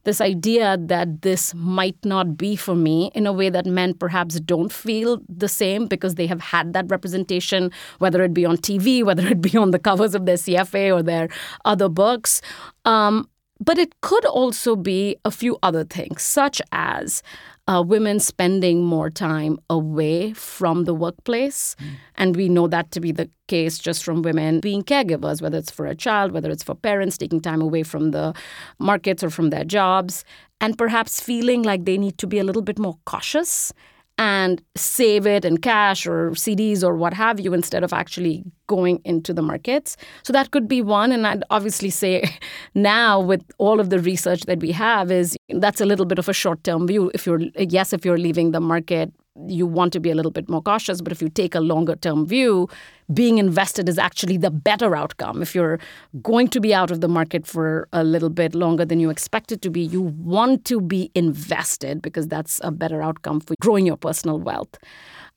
This 0.03 0.21
idea 0.21 0.77
that 0.79 1.23
this 1.23 1.53
might 1.53 1.97
not 2.05 2.37
be 2.37 2.55
for 2.55 2.73
me 2.73 3.11
in 3.13 3.27
a 3.27 3.33
way 3.33 3.49
that 3.49 3.65
men 3.65 3.93
perhaps 3.93 4.39
don't 4.39 4.71
feel 4.71 5.19
the 5.27 5.49
same 5.49 5.87
because 5.87 6.15
they 6.15 6.25
have 6.25 6.41
had 6.41 6.73
that 6.73 6.89
representation, 6.89 7.71
whether 7.97 8.23
it 8.23 8.33
be 8.33 8.45
on 8.45 8.57
TV, 8.57 9.03
whether 9.09 9.27
it 9.27 9.41
be 9.41 9.57
on 9.57 9.71
the 9.71 9.79
covers 9.79 10.15
of 10.15 10.25
their 10.25 10.37
CFA 10.37 10.95
or 10.95 11.03
their 11.03 11.27
other 11.65 11.89
books. 11.89 12.41
Um, 12.85 13.27
but 13.59 13.77
it 13.77 13.99
could 14.01 14.25
also 14.25 14.75
be 14.75 15.17
a 15.25 15.31
few 15.31 15.57
other 15.63 15.83
things, 15.83 16.21
such 16.21 16.61
as 16.71 17.21
uh, 17.69 17.83
women 17.83 18.19
spending 18.19 18.83
more 18.83 19.11
time 19.11 19.59
away 19.69 20.33
from 20.33 20.85
the 20.85 20.93
workplace. 20.93 21.75
Mm. 21.79 21.85
And 22.15 22.35
we 22.35 22.49
know 22.49 22.67
that 22.67 22.89
to 22.91 22.99
be 22.99 23.11
the 23.11 23.29
case 23.47 23.77
just 23.77 24.03
from 24.03 24.23
women 24.23 24.59
being 24.59 24.81
caregivers, 24.81 25.39
whether 25.39 25.59
it's 25.59 25.69
for 25.69 25.85
a 25.85 25.95
child, 25.95 26.31
whether 26.31 26.49
it's 26.49 26.63
for 26.63 26.73
parents, 26.73 27.15
taking 27.15 27.39
time 27.39 27.61
away 27.61 27.83
from 27.83 28.09
the 28.09 28.33
markets 28.79 29.23
or 29.23 29.29
from 29.29 29.51
their 29.51 29.63
jobs, 29.63 30.25
and 30.59 30.79
perhaps 30.79 31.21
feeling 31.21 31.61
like 31.61 31.85
they 31.85 31.97
need 31.97 32.17
to 32.17 32.25
be 32.25 32.39
a 32.39 32.43
little 32.43 32.63
bit 32.63 32.79
more 32.79 32.97
cautious 33.05 33.71
and 34.19 34.61
save 34.75 35.25
it 35.25 35.45
in 35.45 35.57
cash 35.57 36.05
or 36.05 36.31
CDs 36.31 36.83
or 36.83 36.93
what 36.93 37.13
have 37.13 37.39
you 37.39 37.53
instead 37.53 37.85
of 37.85 37.93
actually 37.93 38.43
going 38.67 38.99
into 39.05 39.33
the 39.33 39.41
markets. 39.41 39.95
So 40.23 40.33
that 40.33 40.51
could 40.51 40.67
be 40.67 40.81
one. 40.81 41.13
And 41.13 41.25
I'd 41.25 41.43
obviously 41.49 41.89
say 41.89 42.29
now 42.75 43.21
with 43.21 43.41
all 43.59 43.79
of 43.79 43.89
the 43.89 43.99
research 43.99 44.41
that 44.41 44.59
we 44.59 44.73
have 44.73 45.09
is 45.09 45.37
that's 45.47 45.79
a 45.79 45.85
little 45.85 46.05
bit 46.05 46.19
of 46.19 46.27
a 46.27 46.33
short 46.33 46.61
term 46.65 46.85
view. 46.85 47.09
If 47.13 47.25
you're 47.25 47.39
yes, 47.57 47.93
if 47.93 48.03
you're 48.03 48.17
leaving 48.17 48.51
the 48.51 48.59
market 48.59 49.13
you 49.47 49.65
want 49.65 49.93
to 49.93 49.99
be 49.99 50.11
a 50.11 50.15
little 50.15 50.31
bit 50.31 50.49
more 50.49 50.61
cautious. 50.61 51.01
But 51.01 51.11
if 51.11 51.21
you 51.21 51.29
take 51.29 51.55
a 51.55 51.59
longer 51.59 51.95
term 51.95 52.25
view, 52.25 52.67
being 53.13 53.37
invested 53.37 53.87
is 53.87 53.97
actually 53.97 54.37
the 54.37 54.51
better 54.51 54.95
outcome. 54.95 55.41
If 55.41 55.55
you're 55.55 55.79
going 56.21 56.47
to 56.49 56.59
be 56.59 56.73
out 56.73 56.91
of 56.91 57.01
the 57.01 57.07
market 57.07 57.47
for 57.47 57.87
a 57.93 58.03
little 58.03 58.29
bit 58.29 58.53
longer 58.55 58.85
than 58.85 58.99
you 58.99 59.09
expect 59.09 59.51
it 59.51 59.61
to 59.61 59.69
be, 59.69 59.81
you 59.81 60.01
want 60.01 60.65
to 60.65 60.81
be 60.81 61.11
invested 61.15 62.01
because 62.01 62.27
that's 62.27 62.59
a 62.63 62.71
better 62.71 63.01
outcome 63.01 63.39
for 63.39 63.55
growing 63.61 63.85
your 63.85 63.97
personal 63.97 64.39
wealth. 64.39 64.77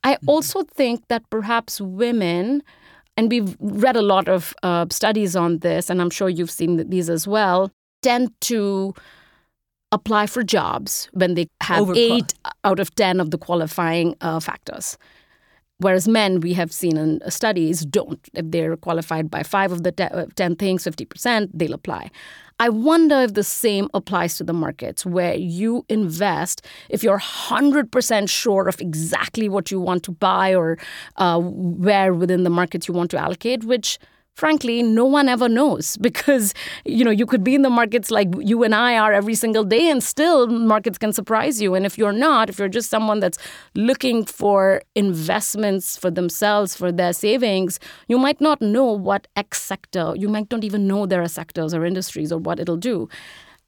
I 0.05 0.15
mm-hmm. 0.15 0.29
also 0.29 0.65
think 0.65 1.07
that 1.09 1.29
perhaps 1.31 1.81
women, 1.81 2.63
and 3.17 3.31
we've 3.31 3.57
read 3.61 3.97
a 3.97 4.03
lot 4.03 4.29
of 4.29 4.55
uh, 4.63 4.87
studies 4.91 5.37
on 5.37 5.59
this, 5.59 5.91
and 5.91 6.01
I'm 6.01 6.11
sure 6.11 6.29
you've 6.29 6.51
seen 6.51 6.89
these 6.89 7.09
as 7.09 7.29
well, 7.29 7.71
tend 8.03 8.33
to 8.43 8.95
apply 9.93 10.27
for 10.27 10.43
jobs 10.43 11.09
when 11.13 11.35
they 11.35 11.47
have 11.61 11.91
eight 11.97 12.35
out 12.65 12.81
of 12.81 12.95
10 12.95 13.21
of 13.21 13.31
the 13.31 13.39
qualifying 13.39 14.17
uh, 14.21 14.41
factors. 14.41 14.99
Whereas 15.79 16.07
men, 16.07 16.41
we 16.41 16.53
have 16.55 16.73
seen 16.73 16.97
in 16.97 17.21
studies, 17.29 17.85
don't. 17.85 18.21
If 18.35 18.51
they're 18.51 18.77
qualified 18.77 19.31
by 19.31 19.43
five 19.43 19.73
of 19.73 19.83
the 19.83 19.91
te- 19.91 20.05
uh, 20.05 20.27
10 20.37 20.57
things, 20.57 20.85
50%, 20.85 21.51
they'll 21.53 21.75
apply. 21.75 22.11
I 22.61 22.69
wonder 22.69 23.17
if 23.23 23.35
the 23.35 23.43
same 23.43 23.89
applies 23.93 24.37
to 24.37 24.45
the 24.45 24.53
markets 24.53 25.05
where 25.05 25.35
you 25.35 25.85
invest 25.89 26.65
if 26.89 27.03
you're 27.03 27.19
100% 27.19 28.31
sure 28.31 28.69
of 28.69 28.81
exactly 28.81 29.49
what 29.49 29.73
you 29.73 29.81
want 29.81 30.05
to 30.05 30.13
buy 30.13 30.55
or 30.55 30.79
uh, 31.17 31.41
where 31.41 32.15
within 32.15 32.45
the 32.45 32.51
markets 32.51 32.87
you 32.87 32.95
want 32.95 33.11
to 33.11 33.19
allocate, 33.19 33.65
which 33.65 33.99
frankly 34.35 34.83
no 34.83 35.05
one 35.05 35.29
ever 35.29 35.49
knows 35.49 35.97
because 36.01 36.55
you 36.85 37.05
know 37.05 37.11
you 37.11 37.27
could 37.27 37.45
be 37.45 37.55
in 37.55 37.62
the 37.62 37.71
markets 37.71 38.11
like 38.11 38.29
you 38.41 38.62
and 38.62 38.75
I 38.75 38.97
are 38.97 39.12
every 39.12 39.35
single 39.35 39.65
day 39.65 39.89
and 39.91 40.03
still 40.03 40.47
markets 40.47 40.99
can 40.99 41.12
surprise 41.12 41.61
you. 41.61 41.75
And 41.75 41.87
if 41.87 41.99
you're 41.99 42.12
not 42.12 42.49
if 42.49 42.59
you're 42.59 42.69
just 42.69 42.91
someone 42.91 43.21
that's 43.21 43.39
looking 43.75 44.25
for 44.25 44.83
investments 44.95 45.97
for 45.97 46.11
themselves 46.11 46.75
for 46.77 46.93
their 46.93 47.12
savings 47.12 47.79
you 48.09 48.19
might 48.19 48.41
not 48.41 48.61
know 48.61 48.85
what 48.85 49.27
x 49.37 49.61
sector 49.61 50.15
you 50.17 50.29
might 50.29 50.51
not 50.51 50.65
even 50.65 50.87
know 50.87 51.07
there 51.07 51.23
are 51.23 51.29
sectors 51.29 51.75
or 51.75 51.85
industries 51.85 52.33
or 52.33 52.39
what 52.39 52.59
it'll 52.59 52.77
do 52.77 53.09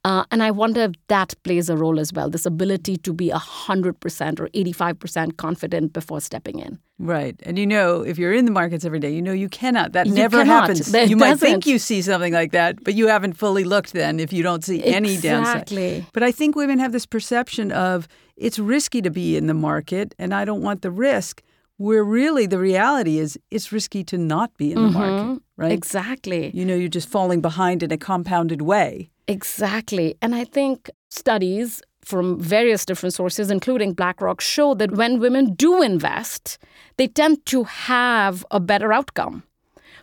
uh, 0.04 0.24
and 0.30 0.42
I 0.42 0.50
wonder 0.50 0.82
if 0.82 0.92
that 1.08 1.34
plays 1.44 1.70
a 1.70 1.76
role 1.76 1.98
as 1.98 2.12
well 2.12 2.28
this 2.28 2.44
ability 2.44 2.98
to 2.98 3.12
be 3.14 3.30
100% 3.30 4.40
or 4.40 4.48
85% 4.48 5.36
confident 5.38 5.94
before 5.94 6.20
stepping 6.20 6.58
in. 6.58 6.78
Right. 6.98 7.40
And 7.44 7.58
you 7.58 7.66
know, 7.66 8.02
if 8.02 8.18
you're 8.18 8.34
in 8.34 8.44
the 8.44 8.50
markets 8.50 8.84
every 8.84 9.00
day, 9.00 9.10
you 9.10 9.22
know 9.22 9.32
you 9.32 9.48
cannot. 9.48 9.92
That 9.92 10.06
you 10.06 10.14
never 10.14 10.38
cannot. 10.38 10.68
happens. 10.68 10.92
That 10.92 11.08
you 11.08 11.16
might 11.16 11.38
think 11.38 11.66
you 11.66 11.78
see 11.78 12.02
something 12.02 12.32
like 12.32 12.52
that, 12.52 12.84
but 12.84 12.94
you 12.94 13.08
haven't 13.08 13.32
fully 13.32 13.64
looked 13.64 13.94
then 13.94 14.20
if 14.20 14.32
you 14.32 14.42
don't 14.42 14.62
see 14.62 14.84
any 14.84 15.14
exactly. 15.14 15.28
downside. 15.28 15.62
Exactly. 15.62 16.06
But 16.12 16.22
I 16.22 16.30
think 16.30 16.54
women 16.54 16.78
have 16.78 16.92
this 16.92 17.06
perception 17.06 17.72
of 17.72 18.06
it's 18.36 18.58
risky 18.58 19.00
to 19.02 19.10
be 19.10 19.36
in 19.36 19.46
the 19.46 19.54
market 19.54 20.14
and 20.18 20.34
I 20.34 20.44
don't 20.44 20.62
want 20.62 20.82
the 20.82 20.90
risk 20.90 21.42
where 21.76 22.04
really 22.04 22.46
the 22.46 22.58
reality 22.58 23.18
is 23.18 23.38
it's 23.50 23.72
risky 23.72 24.04
to 24.04 24.18
not 24.18 24.56
be 24.56 24.72
in 24.72 24.80
the 24.80 24.88
mm-hmm. 24.88 24.98
market, 24.98 25.42
right? 25.56 25.72
Exactly. 25.72 26.50
You 26.54 26.64
know, 26.64 26.74
you're 26.74 26.88
just 26.88 27.08
falling 27.08 27.40
behind 27.40 27.82
in 27.82 27.90
a 27.90 27.98
compounded 27.98 28.62
way. 28.62 29.10
Exactly. 29.26 30.16
And 30.20 30.34
I 30.34 30.44
think 30.44 30.90
studies 31.10 31.82
from 32.02 32.38
various 32.38 32.84
different 32.84 33.14
sources, 33.14 33.50
including 33.50 33.94
BlackRock, 33.94 34.40
show 34.40 34.74
that 34.74 34.92
when 34.92 35.18
women 35.20 35.54
do 35.54 35.80
invest, 35.82 36.58
they 36.98 37.08
tend 37.08 37.44
to 37.46 37.64
have 37.64 38.44
a 38.50 38.60
better 38.60 38.92
outcome 38.92 39.42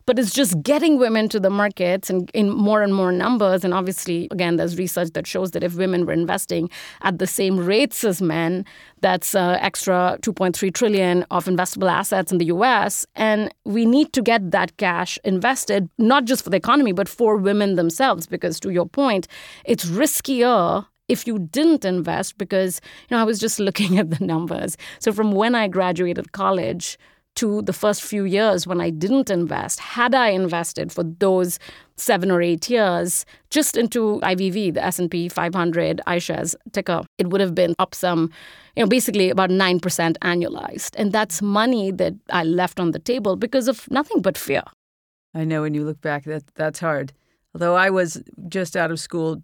but 0.05 0.19
it's 0.19 0.31
just 0.31 0.61
getting 0.61 0.97
women 0.97 1.29
to 1.29 1.39
the 1.39 1.49
markets 1.49 2.09
and 2.09 2.29
in 2.33 2.49
more 2.49 2.81
and 2.81 2.93
more 2.93 3.11
numbers. 3.11 3.63
And 3.63 3.73
obviously, 3.73 4.27
again, 4.31 4.57
there's 4.57 4.77
research 4.77 5.09
that 5.13 5.27
shows 5.27 5.51
that 5.51 5.63
if 5.63 5.75
women 5.75 6.05
were 6.05 6.13
investing 6.13 6.69
at 7.01 7.19
the 7.19 7.27
same 7.27 7.57
rates 7.57 8.03
as 8.03 8.21
men, 8.21 8.65
that's 9.01 9.35
uh, 9.35 9.57
extra 9.61 10.17
2.3 10.21 10.73
trillion 10.73 11.23
of 11.31 11.45
investable 11.45 11.91
assets 11.91 12.31
in 12.31 12.37
the 12.37 12.45
US. 12.45 13.05
And 13.15 13.53
we 13.65 13.85
need 13.85 14.13
to 14.13 14.21
get 14.21 14.51
that 14.51 14.77
cash 14.77 15.17
invested, 15.23 15.89
not 15.97 16.25
just 16.25 16.43
for 16.43 16.49
the 16.49 16.57
economy, 16.57 16.91
but 16.91 17.09
for 17.09 17.37
women 17.37 17.75
themselves. 17.75 18.27
Because 18.27 18.59
to 18.61 18.71
your 18.71 18.85
point, 18.85 19.27
it's 19.65 19.85
riskier 19.85 20.85
if 21.07 21.27
you 21.27 21.39
didn't 21.39 21.83
invest 21.83 22.37
because 22.37 22.79
you 23.09 23.15
know 23.15 23.21
I 23.21 23.25
was 23.25 23.37
just 23.37 23.59
looking 23.67 23.99
at 23.99 24.09
the 24.09 24.25
numbers. 24.25 24.77
So 24.99 25.11
from 25.11 25.33
when 25.33 25.55
I 25.55 25.67
graduated 25.67 26.31
college 26.31 26.97
to 27.35 27.61
the 27.61 27.73
first 27.73 28.01
few 28.01 28.23
years 28.23 28.67
when 28.67 28.81
I 28.81 28.89
didn't 28.89 29.29
invest, 29.29 29.79
had 29.79 30.13
I 30.13 30.29
invested 30.29 30.91
for 30.91 31.03
those 31.03 31.59
seven 31.95 32.31
or 32.31 32.41
eight 32.41 32.69
years 32.69 33.25
just 33.49 33.77
into 33.77 34.19
IVV, 34.21 34.73
the 34.73 34.83
S&P 34.83 35.29
500 35.29 36.01
iShares 36.07 36.55
ticker, 36.71 37.03
it 37.17 37.29
would 37.29 37.41
have 37.41 37.55
been 37.55 37.75
up 37.79 37.95
some, 37.95 38.31
you 38.75 38.83
know, 38.83 38.87
basically 38.87 39.29
about 39.29 39.49
9% 39.49 39.79
annualized. 40.17 40.91
And 40.97 41.11
that's 41.11 41.41
money 41.41 41.91
that 41.91 42.13
I 42.29 42.43
left 42.43 42.79
on 42.79 42.91
the 42.91 42.99
table 42.99 43.35
because 43.35 43.67
of 43.67 43.89
nothing 43.89 44.21
but 44.21 44.37
fear. 44.37 44.63
I 45.33 45.45
know 45.45 45.61
when 45.61 45.73
you 45.73 45.85
look 45.85 46.01
back 46.01 46.25
that 46.25 46.43
that's 46.55 46.79
hard. 46.79 47.13
Although 47.53 47.75
I 47.75 47.89
was 47.89 48.21
just 48.47 48.75
out 48.75 48.91
of 48.91 48.99
school 48.99 49.41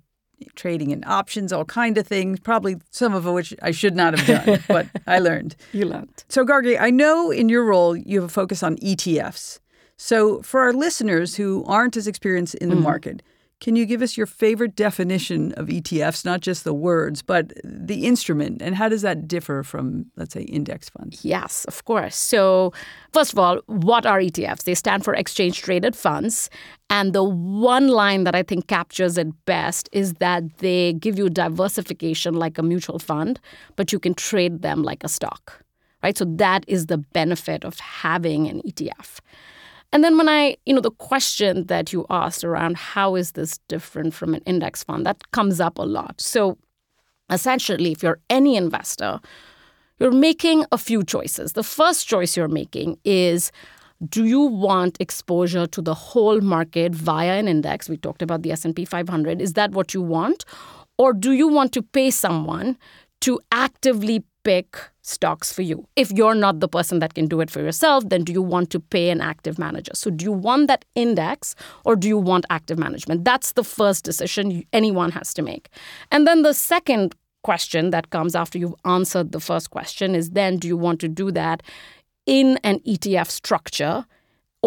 trading 0.55 0.91
in 0.91 1.03
options, 1.05 1.51
all 1.51 1.65
kind 1.65 1.97
of 1.97 2.07
things, 2.07 2.39
probably 2.39 2.77
some 2.91 3.13
of 3.13 3.25
which 3.25 3.53
I 3.61 3.71
should 3.71 3.95
not 3.95 4.17
have 4.17 4.45
done, 4.45 4.63
but 4.67 4.87
I 5.05 5.19
learned. 5.19 5.55
You 5.73 5.85
learned. 5.85 6.23
So, 6.29 6.45
Gargi, 6.45 6.79
I 6.79 6.89
know 6.89 7.31
in 7.31 7.49
your 7.49 7.63
role 7.63 7.95
you 7.95 8.21
have 8.21 8.29
a 8.29 8.33
focus 8.33 8.63
on 8.63 8.77
ETFs. 8.77 9.59
So, 9.97 10.41
for 10.41 10.61
our 10.61 10.73
listeners 10.73 11.35
who 11.35 11.63
aren't 11.65 11.97
as 11.97 12.07
experienced 12.07 12.55
in 12.55 12.69
the 12.69 12.75
mm-hmm. 12.75 12.83
market, 12.83 13.23
can 13.59 13.75
you 13.75 13.85
give 13.87 14.03
us 14.03 14.15
your 14.15 14.27
favorite 14.27 14.75
definition 14.75 15.51
of 15.53 15.67
ETFs, 15.67 16.23
not 16.23 16.41
just 16.41 16.63
the 16.63 16.73
words, 16.73 17.23
but 17.23 17.53
the 17.63 18.05
instrument? 18.05 18.61
And 18.61 18.75
how 18.75 18.87
does 18.87 19.01
that 19.01 19.27
differ 19.27 19.63
from, 19.63 20.05
let's 20.15 20.33
say, 20.33 20.43
index 20.43 20.89
funds? 20.89 21.25
Yes, 21.25 21.65
of 21.65 21.83
course. 21.85 22.15
So, 22.15 22.71
first 23.13 23.33
of 23.33 23.39
all, 23.39 23.59
what 23.65 24.05
are 24.05 24.19
ETFs? 24.19 24.63
They 24.63 24.75
stand 24.75 25.03
for 25.03 25.15
exchange 25.15 25.61
traded 25.61 25.95
funds. 25.95 26.51
And 26.91 27.13
the 27.13 27.23
one 27.23 27.87
line 27.87 28.25
that 28.25 28.35
I 28.35 28.43
think 28.43 28.67
captures 28.67 29.17
it 29.17 29.27
best 29.45 29.89
is 29.91 30.13
that 30.15 30.59
they 30.59 30.93
give 30.93 31.17
you 31.17 31.27
diversification 31.27 32.35
like 32.35 32.59
a 32.59 32.63
mutual 32.63 32.99
fund, 32.99 33.39
but 33.75 33.91
you 33.91 33.99
can 33.99 34.13
trade 34.13 34.61
them 34.61 34.83
like 34.83 35.03
a 35.03 35.09
stock, 35.09 35.63
right? 36.03 36.15
So, 36.15 36.25
that 36.25 36.63
is 36.67 36.85
the 36.85 36.99
benefit 36.99 37.65
of 37.65 37.79
having 37.79 38.47
an 38.47 38.61
ETF. 38.61 39.19
And 39.93 40.03
then 40.03 40.17
when 40.17 40.27
I, 40.27 40.57
you 40.65 40.73
know, 40.73 40.81
the 40.81 40.91
question 40.91 41.65
that 41.67 41.93
you 41.93 42.05
asked 42.09 42.43
around 42.43 42.77
how 42.77 43.15
is 43.15 43.31
this 43.31 43.57
different 43.69 44.13
from 44.13 44.33
an 44.33 44.41
index 44.45 44.83
fund, 44.83 45.05
that 45.05 45.31
comes 45.31 45.59
up 45.59 45.77
a 45.77 45.83
lot. 45.83 46.19
So 46.19 46.57
essentially, 47.31 47.91
if 47.91 48.03
you're 48.03 48.19
any 48.29 48.55
investor, 48.55 49.19
you're 49.99 50.11
making 50.11 50.65
a 50.71 50.77
few 50.77 51.03
choices. 51.03 51.53
The 51.53 51.63
first 51.63 52.07
choice 52.07 52.35
you're 52.35 52.47
making 52.47 52.99
is 53.03 53.51
do 54.09 54.25
you 54.25 54.41
want 54.41 54.97
exposure 54.99 55.65
to 55.65 55.81
the 55.81 55.95
whole 55.95 56.39
market 56.41 56.93
via 56.93 57.39
an 57.39 57.47
index? 57.47 57.89
We 57.89 57.97
talked 57.97 58.21
about 58.21 58.43
the 58.43 58.51
S&P 58.51 58.85
500. 58.85 59.41
Is 59.41 59.53
that 59.53 59.71
what 59.71 59.93
you 59.93 60.03
want? 60.03 60.45
Or 60.99 61.13
do 61.13 61.31
you 61.31 61.47
want 61.47 61.73
to 61.73 61.81
pay 61.81 62.11
someone 62.11 62.77
to 63.21 63.39
actively 63.51 64.23
pick 64.47 64.77
stocks 65.01 65.51
for 65.51 65.61
you. 65.61 65.85
If 65.97 66.09
you're 66.09 66.33
not 66.33 66.61
the 66.61 66.69
person 66.69 66.99
that 66.99 67.13
can 67.15 67.27
do 67.27 67.41
it 67.41 67.51
for 67.51 67.61
yourself, 67.61 68.07
then 68.07 68.23
do 68.23 68.31
you 68.31 68.41
want 68.41 68.69
to 68.69 68.79
pay 68.79 69.09
an 69.09 69.19
active 69.19 69.59
manager? 69.59 69.91
So, 69.93 70.09
do 70.09 70.23
you 70.23 70.31
want 70.31 70.67
that 70.67 70.85
index 70.95 71.53
or 71.83 71.97
do 71.97 72.07
you 72.07 72.17
want 72.17 72.45
active 72.49 72.79
management? 72.79 73.25
That's 73.25 73.51
the 73.51 73.65
first 73.65 74.05
decision 74.05 74.63
anyone 74.71 75.11
has 75.11 75.33
to 75.33 75.41
make. 75.41 75.67
And 76.11 76.25
then 76.25 76.43
the 76.43 76.53
second 76.53 77.13
question 77.43 77.89
that 77.89 78.09
comes 78.09 78.35
after 78.35 78.57
you've 78.57 78.79
answered 78.85 79.33
the 79.33 79.41
first 79.41 79.69
question 79.69 80.15
is 80.15 80.31
then 80.31 80.57
do 80.57 80.67
you 80.67 80.77
want 80.77 81.01
to 81.01 81.09
do 81.09 81.29
that 81.31 81.61
in 82.25 82.57
an 82.63 82.79
ETF 82.79 83.29
structure 83.29 84.05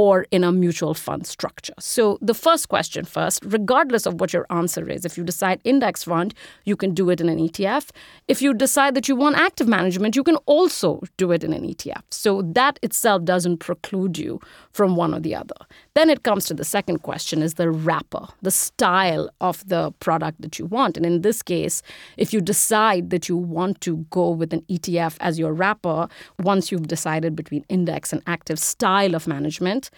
or 0.01 0.27
in 0.31 0.43
a 0.45 0.51
mutual 0.51 0.95
fund 0.95 1.27
structure. 1.27 1.75
So, 1.79 2.19
the 2.23 2.33
first 2.33 2.71
question 2.71 3.05
first, 3.05 3.45
regardless 3.45 4.07
of 4.07 4.19
what 4.19 4.33
your 4.33 4.47
answer 4.49 4.89
is, 4.89 5.05
if 5.05 5.19
you 5.19 5.25
decide 5.25 5.61
index 5.63 6.05
fund, 6.05 6.33
you 6.65 6.75
can 6.75 6.95
do 6.95 7.11
it 7.11 7.21
in 7.21 7.29
an 7.29 7.39
ETF. 7.39 7.91
If 8.27 8.41
you 8.41 8.55
decide 8.55 8.95
that 8.95 9.09
you 9.09 9.15
want 9.15 9.37
active 9.37 9.69
management, 9.69 10.17
you 10.17 10.25
can 10.25 10.37
also 10.47 11.03
do 11.19 11.33
it 11.33 11.45
in 11.45 11.53
an 11.53 11.65
ETF. 11.65 12.05
So, 12.11 12.41
that 12.61 12.79
itself 12.83 13.25
doesn't 13.25 13.59
preclude 13.59 14.17
you 14.17 14.41
from 14.73 14.97
one 14.97 15.13
or 15.13 15.21
the 15.21 15.35
other. 15.35 15.61
Then 16.01 16.09
it 16.09 16.23
comes 16.23 16.47
to 16.47 16.55
the 16.55 16.65
second 16.65 17.03
question 17.03 17.43
is 17.43 17.55
the 17.55 17.71
wrapper, 17.71 18.27
the 18.41 18.51
style 18.51 19.29
of 19.43 19.69
the 19.69 19.93
product 20.01 20.41
that 20.41 20.59
you 20.59 20.65
want. 20.65 20.97
And 20.97 21.05
in 21.05 21.21
this 21.21 21.43
case, 21.43 21.83
if 22.17 22.33
you 22.33 22.41
decide 22.41 23.11
that 23.11 23.29
you 23.29 23.37
want 23.37 23.83
to 23.83 23.99
go 24.09 24.31
with 24.31 24.55
an 24.55 24.63
ETF 24.63 25.19
as 25.21 25.39
your 25.39 25.53
wrapper, 25.53 26.09
once 26.39 26.73
you've 26.73 26.89
decided 26.89 27.37
between 27.37 27.67
index 27.69 28.15
and 28.15 28.23
active 28.27 28.59
style 28.59 29.15
of 29.15 29.27
management, 29.27 29.91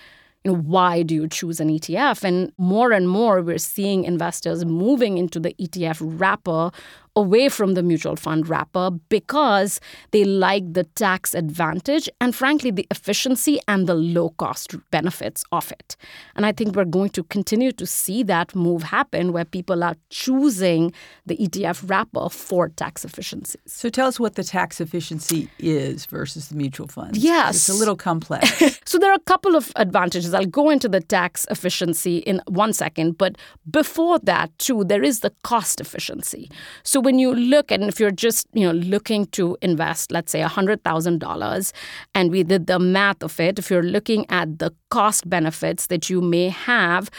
you 0.42 0.50
know, 0.50 0.58
why 0.58 1.04
do 1.04 1.14
you 1.14 1.28
choose 1.28 1.60
an 1.60 1.68
ETF? 1.68 2.24
And 2.24 2.52
more 2.58 2.90
and 2.90 3.08
more, 3.08 3.40
we're 3.40 3.58
seeing 3.58 4.02
investors 4.02 4.64
moving 4.64 5.18
into 5.18 5.38
the 5.38 5.54
ETF 5.54 5.98
wrapper 6.00 6.72
away 7.14 7.48
from 7.48 7.74
the 7.74 7.82
mutual 7.82 8.16
fund 8.16 8.48
wrapper 8.48 8.90
because 9.08 9.80
they 10.12 10.24
like 10.24 10.72
the 10.72 10.84
tax 10.84 11.34
advantage 11.34 12.08
and, 12.20 12.34
frankly, 12.34 12.70
the 12.70 12.86
efficiency 12.90 13.60
and 13.68 13.86
the 13.86 13.94
low 13.94 14.30
cost 14.30 14.74
benefits 14.90 15.44
of 15.52 15.70
it. 15.72 15.96
And 16.36 16.46
I 16.46 16.52
think 16.52 16.74
we're 16.74 16.84
going 16.84 17.10
to 17.10 17.22
continue 17.24 17.72
to 17.72 17.86
see 17.86 18.22
that 18.24 18.54
move 18.54 18.82
happen 18.84 19.32
where 19.32 19.44
people 19.44 19.84
are 19.84 19.94
choosing 20.10 20.92
the 21.26 21.36
ETF 21.36 21.88
wrapper 21.88 22.30
for 22.30 22.68
tax 22.70 23.04
efficiencies. 23.04 23.60
So 23.66 23.88
tell 23.88 24.08
us 24.08 24.18
what 24.18 24.36
the 24.36 24.44
tax 24.44 24.80
efficiency 24.80 25.50
is 25.58 26.06
versus 26.06 26.48
the 26.48 26.56
mutual 26.56 26.88
funds. 26.88 27.18
Yes. 27.18 27.56
It's 27.56 27.68
a 27.68 27.74
little 27.74 27.96
complex. 27.96 28.80
so 28.86 28.98
there 28.98 29.10
are 29.10 29.16
a 29.16 29.20
couple 29.20 29.54
of 29.54 29.70
advantages. 29.76 30.32
I'll 30.32 30.46
go 30.46 30.70
into 30.70 30.88
the 30.88 31.00
tax 31.00 31.46
efficiency 31.50 32.18
in 32.18 32.40
one 32.48 32.72
second. 32.72 33.18
But 33.18 33.36
before 33.70 34.18
that, 34.20 34.56
too, 34.58 34.84
there 34.84 35.02
is 35.02 35.20
the 35.20 35.32
cost 35.42 35.80
efficiency. 35.80 36.50
So 36.82 37.01
when 37.02 37.18
you 37.18 37.34
look 37.34 37.70
and 37.70 37.84
if 37.84 38.00
you're 38.00 38.10
just 38.10 38.46
you 38.52 38.66
know 38.66 38.72
looking 38.72 39.26
to 39.26 39.56
invest 39.60 40.12
let's 40.12 40.32
say 40.32 40.40
$100000 40.40 41.72
and 42.14 42.30
we 42.30 42.42
did 42.42 42.66
the 42.66 42.78
math 42.78 43.22
of 43.22 43.38
it 43.40 43.58
if 43.58 43.70
you're 43.70 43.82
looking 43.82 44.24
at 44.28 44.58
the 44.58 44.72
cost 44.90 45.28
benefits 45.28 45.86
that 45.88 46.08
you 46.08 46.20
may 46.20 46.48
have 46.48 47.10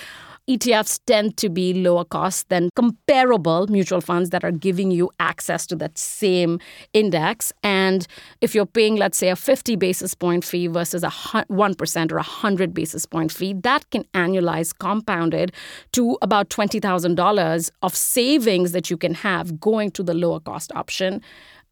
ETFs 0.49 0.99
tend 1.07 1.37
to 1.37 1.47
be 1.49 1.73
lower 1.73 2.03
cost 2.03 2.49
than 2.49 2.69
comparable 2.75 3.65
mutual 3.67 4.01
funds 4.01 4.29
that 4.31 4.43
are 4.43 4.51
giving 4.51 4.91
you 4.91 5.09
access 5.19 5.65
to 5.67 5.75
that 5.77 5.97
same 5.97 6.59
index. 6.91 7.53
And 7.63 8.05
if 8.41 8.53
you're 8.53 8.65
paying, 8.65 8.97
let's 8.97 9.17
say, 9.17 9.29
a 9.29 9.37
50 9.37 9.77
basis 9.77 10.13
point 10.13 10.43
fee 10.43 10.67
versus 10.67 11.03
a 11.03 11.07
1% 11.07 12.11
or 12.11 12.15
a 12.15 12.17
100 12.17 12.73
basis 12.73 13.05
point 13.05 13.31
fee, 13.31 13.53
that 13.63 13.89
can 13.89 14.03
annualize 14.13 14.77
compounded 14.77 15.53
to 15.93 16.17
about 16.21 16.49
$20,000 16.49 17.71
of 17.81 17.95
savings 17.95 18.73
that 18.73 18.89
you 18.89 18.97
can 18.97 19.13
have 19.13 19.61
going 19.61 19.91
to 19.91 20.03
the 20.03 20.13
lower 20.13 20.41
cost 20.41 20.73
option 20.75 21.21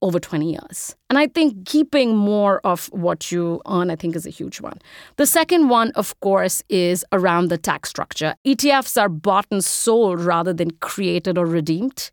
over 0.01 0.19
20 0.19 0.51
years. 0.51 0.95
And 1.11 1.17
I 1.17 1.27
think 1.27 1.65
keeping 1.65 2.15
more 2.15 2.61
of 2.63 2.85
what 2.93 3.33
you 3.33 3.61
earn, 3.67 3.91
I 3.91 3.97
think, 3.97 4.15
is 4.15 4.25
a 4.25 4.29
huge 4.29 4.61
one. 4.61 4.79
The 5.17 5.25
second 5.25 5.67
one, 5.67 5.91
of 5.91 6.17
course, 6.21 6.63
is 6.69 7.03
around 7.11 7.49
the 7.49 7.57
tax 7.57 7.89
structure. 7.89 8.33
ETFs 8.47 8.97
are 8.97 9.09
bought 9.09 9.45
and 9.51 9.61
sold 9.61 10.21
rather 10.21 10.53
than 10.53 10.71
created 10.79 11.37
or 11.37 11.45
redeemed. 11.45 12.11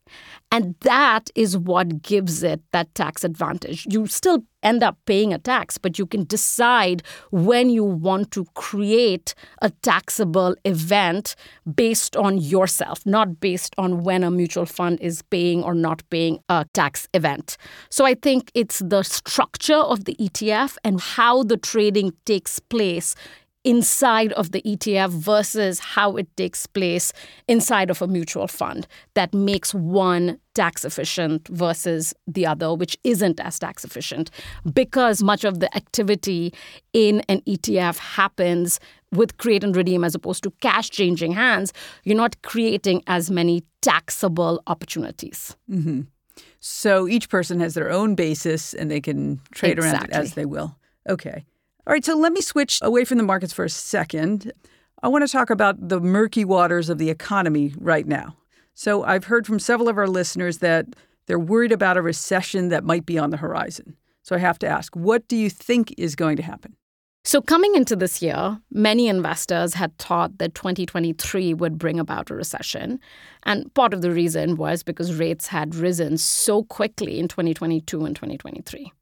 And 0.51 0.75
that 0.81 1.31
is 1.37 1.57
what 1.57 2.03
gives 2.03 2.43
it 2.43 2.61
that 2.73 2.93
tax 2.97 3.23
advantage. 3.23 3.87
You 3.89 4.09
still 4.09 4.43
end 4.63 4.83
up 4.83 4.97
paying 5.07 5.33
a 5.33 5.39
tax, 5.39 5.79
but 5.79 5.99
you 5.99 6.07
can 6.07 6.25
decide 6.25 7.03
when 7.31 7.71
you 7.71 7.85
want 7.85 8.31
to 8.33 8.45
create 8.55 9.35
a 9.63 9.71
taxable 9.71 10.57
event 10.65 11.37
based 11.75 12.17
on 12.17 12.39
yourself, 12.39 13.05
not 13.07 13.41
based 13.41 13.75
on 13.79 14.03
when 14.03 14.25
a 14.25 14.31
mutual 14.31 14.67
fund 14.67 14.99
is 15.01 15.23
paying 15.23 15.63
or 15.63 15.75
not 15.75 16.03
paying 16.11 16.39
a 16.49 16.67
tax 16.73 17.09
event. 17.15 17.57
So 17.91 18.05
I 18.05 18.15
think 18.15 18.51
it's 18.55 18.81
the 18.89 19.03
structure 19.03 19.75
of 19.75 20.05
the 20.05 20.15
ETF 20.17 20.77
and 20.85 21.01
how 21.01 21.43
the 21.43 21.57
trading 21.57 22.13
takes 22.25 22.59
place 22.59 23.15
inside 23.65 24.33
of 24.35 24.53
the 24.53 24.63
ETF 24.63 25.11
versus 25.11 25.79
how 25.79 26.17
it 26.17 26.35
takes 26.37 26.67
place 26.67 27.13
inside 27.49 27.91
of 27.91 28.01
a 28.01 28.07
mutual 28.07 28.47
fund 28.47 28.87
that 29.15 29.35
makes 29.35 29.75
one 29.75 30.39
tax 30.55 30.85
efficient 30.85 31.47
versus 31.49 32.15
the 32.27 32.47
other, 32.47 32.73
which 32.75 32.97
isn't 33.05 33.41
as 33.41 33.59
tax 33.59 33.85
efficient 33.85 34.31
because 34.73 35.23
much 35.23 35.45
of 35.45 35.61
the 35.61 35.75
activity 35.77 36.55
in 36.93 37.21
an 37.29 37.41
ETF 37.43 37.99
happens 37.99 38.81
with 39.13 39.37
create 39.39 39.65
and 39.65 39.77
redeem 39.77 40.05
as 40.05 40.15
opposed 40.15 40.43
to 40.45 40.51
cash 40.61 40.89
changing 40.91 41.33
hands. 41.33 41.73
You're 42.05 42.17
not 42.17 42.41
creating 42.43 43.03
as 43.07 43.31
many 43.31 43.65
taxable 43.83 44.63
opportunities. 44.67 45.57
Mm-hmm. 45.71 46.03
So 46.61 47.07
each 47.09 47.29
person 47.29 47.61
has 47.61 47.75
their 47.75 47.91
own 47.91 48.15
basis 48.15 48.75
and 48.75 48.91
they 48.91 49.01
can 49.01 49.41
trade 49.53 49.79
exactly. 49.79 49.99
around 49.99 50.05
it 50.11 50.13
as 50.13 50.35
they 50.35 50.45
will. 50.45 50.77
Okay. 51.09 51.45
All 51.87 51.93
right, 51.93 52.05
so 52.05 52.17
let 52.17 52.33
me 52.33 52.41
switch 52.41 52.81
away 52.83 53.05
from 53.05 53.19
the 53.19 53.25
markets 53.25 53.53
for 53.53 53.65
a 53.65 53.71
second. 53.71 54.53
I 55.03 55.09
want 55.09 55.27
to 55.27 55.33
talk 55.33 55.49
about 55.49 55.89
the 55.89 56.01
murky 56.01 56.45
waters 56.45 56.91
of 56.91 56.99
the 56.99 57.09
economy 57.09 57.73
right 57.79 58.07
now. 58.07 58.37
So 58.75 59.05
I've 59.05 59.25
heard 59.25 59.47
from 59.47 59.59
several 59.59 59.89
of 59.89 59.97
our 59.97 60.09
listeners 60.09 60.59
that 60.59 60.87
they're 61.27 61.39
worried 61.39 61.73
about 61.73 61.97
a 61.97 62.03
recession 62.03 62.69
that 62.69 62.85
might 62.85 63.07
be 63.07 63.19
on 63.19 63.31
the 63.31 63.37
horizon. 63.37 63.97
So 64.23 64.37
I 64.37 64.39
have 64.41 64.59
to 64.61 64.67
ask, 64.67 64.95
what 64.95 65.27
do 65.29 65.37
you 65.37 65.49
think 65.49 65.95
is 65.97 66.15
going 66.15 66.37
to 66.37 66.43
happen? 66.43 66.77
So, 67.29 67.43
coming 67.43 67.75
into 67.75 67.95
this 67.95 68.23
year, 68.23 68.59
many 68.71 69.07
investors 69.07 69.75
had 69.75 69.99
thought 69.99 70.39
that 70.39 70.55
2023 70.55 71.53
would 71.53 71.77
bring 71.77 72.01
about 72.01 72.31
a 72.31 72.35
recession. 72.35 73.01
And 73.43 73.75
part 73.75 73.93
of 73.93 74.01
the 74.01 74.11
reason 74.11 74.57
was 74.57 74.83
because 74.83 75.15
rates 75.15 75.49
had 75.49 75.75
risen 75.75 76.17
so 76.17 76.63
quickly 76.63 77.19
in 77.19 77.29
2022 77.29 78.07
and 78.07 78.17
2023 78.17 78.93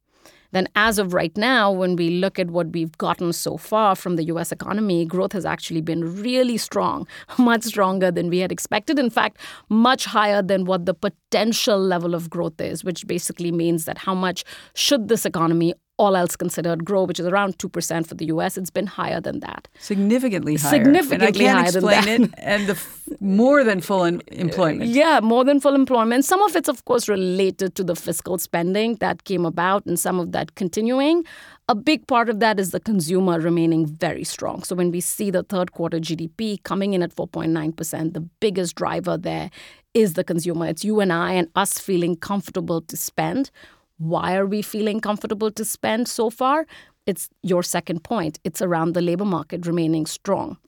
then 0.52 0.68
as 0.74 0.98
of 0.98 1.12
right 1.12 1.36
now, 1.36 1.70
when 1.70 1.96
we 1.96 2.08
look 2.08 2.38
at 2.38 2.50
what 2.50 2.68
we've 2.68 2.96
gotten 2.98 3.32
so 3.32 3.56
far 3.56 3.94
from 3.94 4.16
the 4.16 4.24
US 4.24 4.52
economy, 4.52 5.04
growth 5.04 5.32
has 5.32 5.44
actually 5.44 5.80
been 5.80 6.22
really 6.22 6.56
strong, 6.56 7.06
much 7.38 7.64
stronger 7.64 8.10
than 8.10 8.30
we 8.30 8.38
had 8.38 8.52
expected. 8.52 8.98
In 8.98 9.10
fact, 9.10 9.38
much 9.68 10.04
higher 10.04 10.42
than 10.42 10.64
what 10.64 10.86
the 10.86 10.94
potential 10.94 11.78
level 11.78 12.14
of 12.14 12.30
growth 12.30 12.60
is, 12.60 12.84
which 12.84 13.06
basically 13.06 13.52
means 13.52 13.84
that 13.84 13.98
how 13.98 14.14
much 14.14 14.44
should 14.74 15.08
this 15.08 15.26
economy 15.26 15.74
all 15.98 16.14
else 16.14 16.36
considered, 16.36 16.84
grow, 16.84 17.04
which 17.04 17.18
is 17.18 17.26
around 17.26 17.58
2% 17.58 18.06
for 18.06 18.14
the 18.14 18.26
US. 18.26 18.58
It's 18.58 18.70
been 18.70 18.86
higher 18.86 19.20
than 19.20 19.40
that. 19.40 19.66
Significantly 19.78 20.56
higher. 20.56 20.70
Significantly 20.70 21.46
and 21.46 21.58
I 21.58 21.62
can't 21.62 21.74
explain 21.76 22.22
it. 22.22 22.34
And 22.38 22.66
the 22.66 22.72
f- 22.72 23.08
more 23.20 23.64
than 23.64 23.80
full 23.80 24.04
employment. 24.28 24.90
Yeah, 24.90 25.20
more 25.20 25.44
than 25.44 25.58
full 25.58 25.74
employment. 25.74 26.24
Some 26.24 26.42
of 26.42 26.54
it's, 26.54 26.68
of 26.68 26.84
course, 26.84 27.08
related 27.08 27.74
to 27.76 27.84
the 27.84 27.96
fiscal 27.96 28.36
spending 28.38 28.96
that 28.96 29.24
came 29.24 29.46
about 29.46 29.86
and 29.86 29.98
some 29.98 30.20
of 30.20 30.32
that 30.32 30.54
continuing. 30.54 31.24
A 31.68 31.74
big 31.74 32.06
part 32.06 32.28
of 32.28 32.40
that 32.40 32.60
is 32.60 32.70
the 32.70 32.78
consumer 32.80 33.40
remaining 33.40 33.86
very 33.86 34.22
strong. 34.22 34.62
So 34.62 34.76
when 34.76 34.90
we 34.90 35.00
see 35.00 35.30
the 35.30 35.42
third 35.42 35.72
quarter 35.72 35.98
GDP 35.98 36.62
coming 36.62 36.92
in 36.92 37.02
at 37.02 37.14
4.9%, 37.14 38.12
the 38.12 38.20
biggest 38.20 38.76
driver 38.76 39.16
there 39.16 39.50
is 39.94 40.12
the 40.12 40.22
consumer. 40.22 40.66
It's 40.66 40.84
you 40.84 41.00
and 41.00 41.12
I 41.12 41.32
and 41.32 41.48
us 41.56 41.78
feeling 41.78 42.16
comfortable 42.16 42.82
to 42.82 42.96
spend 42.96 43.50
why 43.98 44.36
are 44.36 44.46
we 44.46 44.62
feeling 44.62 45.00
comfortable 45.00 45.50
to 45.50 45.64
spend 45.64 46.08
so 46.08 46.30
far? 46.30 46.66
It's 47.06 47.28
your 47.42 47.62
second 47.62 48.02
point. 48.04 48.38
It's 48.44 48.60
around 48.60 48.94
the 48.94 49.00
labor 49.00 49.24
market 49.24 49.66
remaining 49.66 50.06
strong. 50.06 50.58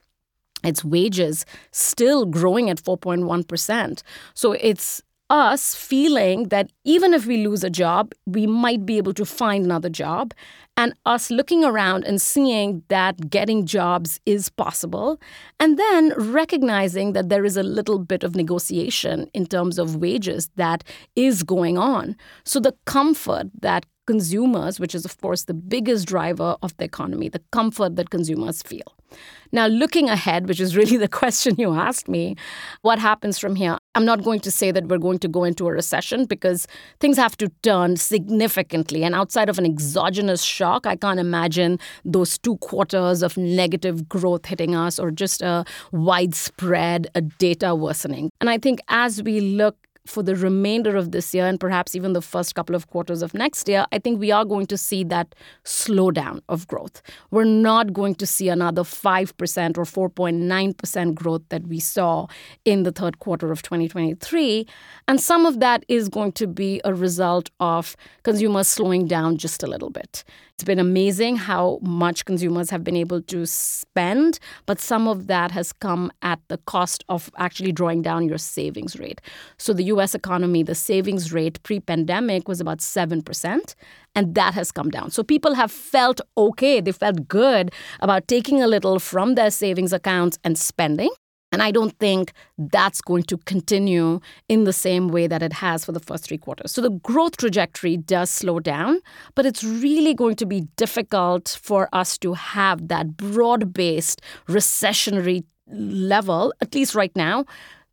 It's 0.63 0.83
wages 0.83 1.45
still 1.71 2.25
growing 2.25 2.69
at 2.69 2.81
4.1%. 2.81 4.03
So 4.33 4.53
it's 4.53 5.01
us 5.29 5.75
feeling 5.75 6.49
that 6.49 6.71
even 6.83 7.13
if 7.13 7.25
we 7.25 7.45
lose 7.45 7.63
a 7.63 7.69
job, 7.69 8.13
we 8.25 8.47
might 8.47 8.85
be 8.85 8.97
able 8.97 9.13
to 9.13 9.25
find 9.25 9.65
another 9.65 9.89
job, 9.89 10.33
and 10.75 10.93
us 11.05 11.29
looking 11.29 11.63
around 11.63 12.05
and 12.05 12.21
seeing 12.21 12.83
that 12.87 13.29
getting 13.29 13.65
jobs 13.65 14.19
is 14.25 14.49
possible, 14.49 15.19
and 15.59 15.77
then 15.77 16.13
recognizing 16.17 17.13
that 17.13 17.29
there 17.29 17.45
is 17.45 17.57
a 17.57 17.63
little 17.63 17.99
bit 17.99 18.23
of 18.23 18.35
negotiation 18.35 19.29
in 19.33 19.45
terms 19.45 19.77
of 19.77 19.97
wages 19.97 20.49
that 20.55 20.83
is 21.15 21.43
going 21.43 21.77
on. 21.77 22.15
So 22.45 22.59
the 22.59 22.75
comfort 22.85 23.47
that 23.61 23.85
consumers, 24.07 24.79
which 24.79 24.95
is, 24.95 25.05
of 25.05 25.19
course, 25.21 25.43
the 25.43 25.53
biggest 25.53 26.07
driver 26.07 26.55
of 26.63 26.75
the 26.77 26.85
economy, 26.85 27.29
the 27.29 27.43
comfort 27.51 27.95
that 27.97 28.09
consumers 28.09 28.63
feel. 28.63 28.95
Now, 29.51 29.65
looking 29.65 30.09
ahead, 30.09 30.47
which 30.47 30.59
is 30.59 30.75
really 30.75 30.97
the 31.05 31.07
question 31.07 31.55
you 31.57 31.73
asked 31.73 32.07
me, 32.07 32.35
what 32.81 32.99
happens 32.99 33.39
from 33.39 33.55
here? 33.55 33.77
I'm 33.95 34.05
not 34.05 34.23
going 34.23 34.39
to 34.41 34.51
say 34.51 34.71
that 34.71 34.87
we're 34.87 34.99
going 34.99 35.19
to 35.19 35.27
go 35.27 35.43
into 35.43 35.67
a 35.67 35.71
recession 35.71 36.25
because 36.25 36.67
things 36.99 37.17
have 37.17 37.35
to 37.37 37.49
turn 37.63 37.97
significantly. 37.97 39.03
And 39.03 39.15
outside 39.15 39.49
of 39.49 39.57
an 39.57 39.65
exogenous 39.65 40.43
shock, 40.43 40.85
I 40.85 40.95
can't 40.95 41.19
imagine 41.19 41.79
those 42.05 42.37
two 42.37 42.57
quarters 42.57 43.23
of 43.23 43.37
negative 43.37 44.07
growth 44.07 44.45
hitting 44.45 44.75
us 44.75 44.99
or 44.99 45.11
just 45.11 45.41
a 45.41 45.65
widespread 45.91 47.07
a 47.15 47.21
data 47.21 47.73
worsening. 47.73 48.29
And 48.39 48.49
I 48.49 48.57
think 48.57 48.79
as 48.87 49.23
we 49.23 49.41
look 49.41 49.75
for 50.09 50.23
the 50.23 50.35
remainder 50.35 50.95
of 50.95 51.11
this 51.11 51.33
year 51.33 51.45
and 51.45 51.59
perhaps 51.59 51.95
even 51.95 52.13
the 52.13 52.21
first 52.21 52.55
couple 52.55 52.75
of 52.75 52.87
quarters 52.87 53.21
of 53.21 53.33
next 53.33 53.69
year, 53.69 53.85
I 53.91 53.99
think 53.99 54.19
we 54.19 54.31
are 54.31 54.43
going 54.43 54.65
to 54.67 54.77
see 54.77 55.03
that 55.05 55.35
slowdown 55.63 56.41
of 56.49 56.67
growth. 56.67 57.01
We're 57.31 57.43
not 57.43 57.93
going 57.93 58.15
to 58.15 58.25
see 58.25 58.49
another 58.49 58.83
5% 58.83 59.77
or 59.77 60.09
4.9% 60.09 61.15
growth 61.15 61.43
that 61.49 61.67
we 61.67 61.79
saw 61.79 62.27
in 62.65 62.83
the 62.83 62.91
third 62.91 63.19
quarter 63.19 63.51
of 63.51 63.61
2023. 63.61 64.65
And 65.07 65.21
some 65.21 65.45
of 65.45 65.59
that 65.59 65.85
is 65.87 66.09
going 66.09 66.31
to 66.33 66.47
be 66.47 66.81
a 66.83 66.93
result 66.93 67.49
of 67.59 67.95
consumers 68.23 68.67
slowing 68.67 69.07
down 69.07 69.37
just 69.37 69.63
a 69.63 69.67
little 69.67 69.89
bit. 69.91 70.23
It's 70.59 70.65
been 70.65 70.77
amazing 70.77 71.37
how 71.37 71.79
much 71.81 72.25
consumers 72.25 72.69
have 72.69 72.83
been 72.83 72.97
able 72.97 73.21
to 73.21 73.45
spend, 73.45 74.39
but 74.65 74.77
some 74.77 75.07
of 75.07 75.27
that 75.27 75.51
has 75.51 75.71
come 75.71 76.11
at 76.21 76.41
the 76.49 76.57
cost 76.57 77.05
of 77.07 77.31
actually 77.37 77.71
drawing 77.71 78.01
down 78.01 78.27
your 78.27 78.37
savings 78.37 78.99
rate. 78.99 79.21
So, 79.57 79.71
the 79.71 79.85
US 79.85 80.13
economy, 80.13 80.63
the 80.63 80.75
savings 80.75 81.31
rate 81.31 81.63
pre 81.63 81.79
pandemic 81.79 82.49
was 82.49 82.59
about 82.59 82.79
7%, 82.79 83.73
and 84.15 84.35
that 84.35 84.53
has 84.53 84.69
come 84.73 84.89
down. 84.89 85.11
So, 85.11 85.23
people 85.23 85.53
have 85.53 85.71
felt 85.71 86.19
okay, 86.35 86.81
they 86.81 86.91
felt 86.91 87.29
good 87.29 87.71
about 88.01 88.27
taking 88.27 88.61
a 88.61 88.67
little 88.67 88.99
from 88.99 89.35
their 89.35 89.51
savings 89.51 89.93
accounts 89.93 90.39
and 90.43 90.57
spending. 90.57 91.11
And 91.51 91.63
I 91.63 91.71
don't 91.71 91.97
think 91.97 92.33
that's 92.57 93.01
going 93.01 93.23
to 93.23 93.37
continue 93.37 94.19
in 94.47 94.65
the 94.65 94.73
same 94.73 95.07
way 95.07 95.25
that 95.27 95.41
it 95.41 95.53
has 95.53 95.83
for 95.83 95.91
the 95.91 95.99
first 95.99 96.25
three 96.25 96.37
quarters. 96.37 96.71
So 96.71 96.81
the 96.81 96.91
growth 96.91 97.37
trajectory 97.37 97.97
does 97.97 98.29
slow 98.29 98.59
down, 98.59 98.99
but 99.35 99.45
it's 99.45 99.63
really 99.63 100.13
going 100.13 100.35
to 100.35 100.45
be 100.45 100.61
difficult 100.77 101.57
for 101.61 101.89
us 101.91 102.17
to 102.19 102.33
have 102.33 102.87
that 102.89 103.17
broad 103.17 103.73
based 103.73 104.21
recessionary 104.47 105.43
level, 105.71 106.53
at 106.61 106.73
least 106.75 106.95
right 106.95 107.15
now, 107.15 107.45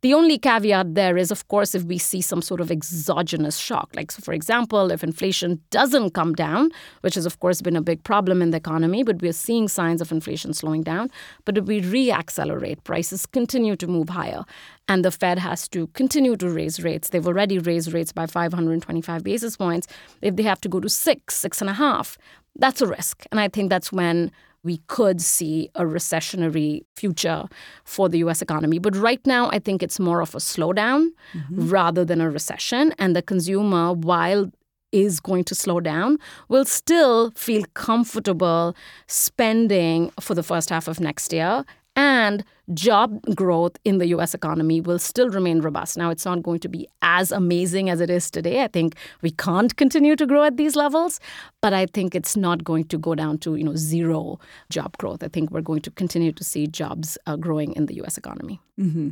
the 0.07 0.13
only 0.13 0.37
caveat 0.37 0.95
there 0.95 1.17
is, 1.17 1.31
of 1.31 1.49
course, 1.49 1.75
if 1.75 1.83
we 1.83 1.97
see 1.97 2.21
some 2.21 2.41
sort 2.41 2.61
of 2.61 2.71
exogenous 2.71 3.57
shock. 3.57 3.89
Like, 3.93 4.09
so 4.09 4.21
for 4.21 4.33
example, 4.33 4.89
if 4.89 5.03
inflation 5.03 5.59
doesn't 5.69 6.11
come 6.11 6.31
down, 6.33 6.71
which 7.01 7.15
has, 7.15 7.25
of 7.25 7.41
course, 7.41 7.61
been 7.61 7.75
a 7.75 7.81
big 7.81 8.01
problem 8.05 8.41
in 8.41 8.51
the 8.51 8.57
economy, 8.57 9.03
but 9.03 9.21
we're 9.21 9.33
seeing 9.33 9.67
signs 9.67 9.99
of 9.99 10.13
inflation 10.13 10.53
slowing 10.53 10.81
down. 10.81 11.11
But 11.43 11.57
if 11.57 11.65
we 11.65 11.81
reaccelerate, 11.81 12.85
prices 12.85 13.25
continue 13.25 13.75
to 13.75 13.85
move 13.85 14.07
higher, 14.07 14.45
and 14.87 15.03
the 15.03 15.11
Fed 15.11 15.39
has 15.39 15.67
to 15.69 15.87
continue 15.87 16.37
to 16.37 16.49
raise 16.49 16.81
rates. 16.81 17.09
They've 17.09 17.27
already 17.27 17.59
raised 17.59 17.91
rates 17.93 18.13
by 18.13 18.27
525 18.27 19.25
basis 19.25 19.57
points. 19.57 19.87
If 20.21 20.37
they 20.37 20.43
have 20.43 20.61
to 20.61 20.69
go 20.69 20.79
to 20.79 20.87
six, 20.87 21.35
six 21.35 21.59
and 21.59 21.69
a 21.69 21.73
half, 21.73 22.17
that's 22.55 22.81
a 22.81 22.87
risk. 22.87 23.25
And 23.29 23.41
I 23.41 23.49
think 23.49 23.69
that's 23.69 23.91
when 23.91 24.31
we 24.67 24.77
could 24.87 25.21
see 25.21 25.69
a 25.75 25.83
recessionary 25.83 26.81
future 26.95 27.45
for 27.85 28.09
the 28.09 28.19
US 28.25 28.41
economy. 28.41 28.77
But 28.79 28.95
right 28.97 29.23
now, 29.25 29.49
I 29.49 29.59
think 29.59 29.81
it's 29.81 29.99
more 29.99 30.21
of 30.21 30.35
a 30.35 30.39
slowdown 30.39 31.01
mm-hmm. 31.33 31.69
rather 31.69 32.03
than 32.03 32.19
a 32.21 32.29
recession. 32.29 32.93
And 32.99 33.15
the 33.15 33.21
consumer, 33.21 33.93
while 33.93 34.51
is 34.91 35.19
going 35.19 35.45
to 35.45 35.55
slow 35.55 35.79
down, 35.79 36.17
will 36.49 36.65
still 36.65 37.31
feel 37.31 37.63
comfortable 37.73 38.75
spending 39.07 40.11
for 40.19 40.33
the 40.35 40.43
first 40.43 40.69
half 40.69 40.87
of 40.87 40.99
next 40.99 41.33
year 41.33 41.65
and 41.97 42.45
job 42.73 43.19
growth 43.35 43.77
in 43.83 43.97
the 43.97 44.07
US 44.09 44.33
economy 44.33 44.79
will 44.79 44.99
still 44.99 45.29
remain 45.29 45.61
robust. 45.61 45.97
Now, 45.97 46.11
it's 46.11 46.25
not 46.25 46.43
going 46.43 46.59
to 46.59 46.69
be 46.69 46.87
as 47.01 47.31
amazing 47.31 47.89
as 47.89 47.99
it 47.99 48.09
is 48.09 48.29
today. 48.29 48.63
I 48.63 48.67
think 48.67 48.95
we 49.21 49.31
can't 49.31 49.75
continue 49.75 50.15
to 50.15 50.25
grow 50.25 50.43
at 50.43 50.57
these 50.57 50.75
levels, 50.75 51.19
but 51.61 51.73
I 51.73 51.87
think 51.87 52.13
it's 52.13 52.37
not 52.37 52.63
going 52.63 52.85
to 52.85 52.97
go 52.97 53.15
down 53.15 53.39
to 53.39 53.55
you 53.55 53.63
know 53.63 53.75
zero 53.75 54.39
job 54.69 54.97
growth. 54.97 55.23
I 55.23 55.27
think 55.27 55.51
we're 55.51 55.61
going 55.61 55.81
to 55.81 55.91
continue 55.91 56.31
to 56.31 56.43
see 56.43 56.67
jobs 56.67 57.17
uh, 57.25 57.35
growing 57.35 57.73
in 57.73 57.87
the 57.87 57.95
US 58.03 58.17
economy. 58.17 58.61
Mm-hmm. 58.79 59.09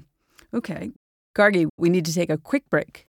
Okay. 0.53 0.91
Gargi, 1.35 1.67
we 1.77 1.89
need 1.89 2.05
to 2.05 2.13
take 2.13 2.29
a 2.29 2.37
quick 2.37 2.69
break. 2.69 3.07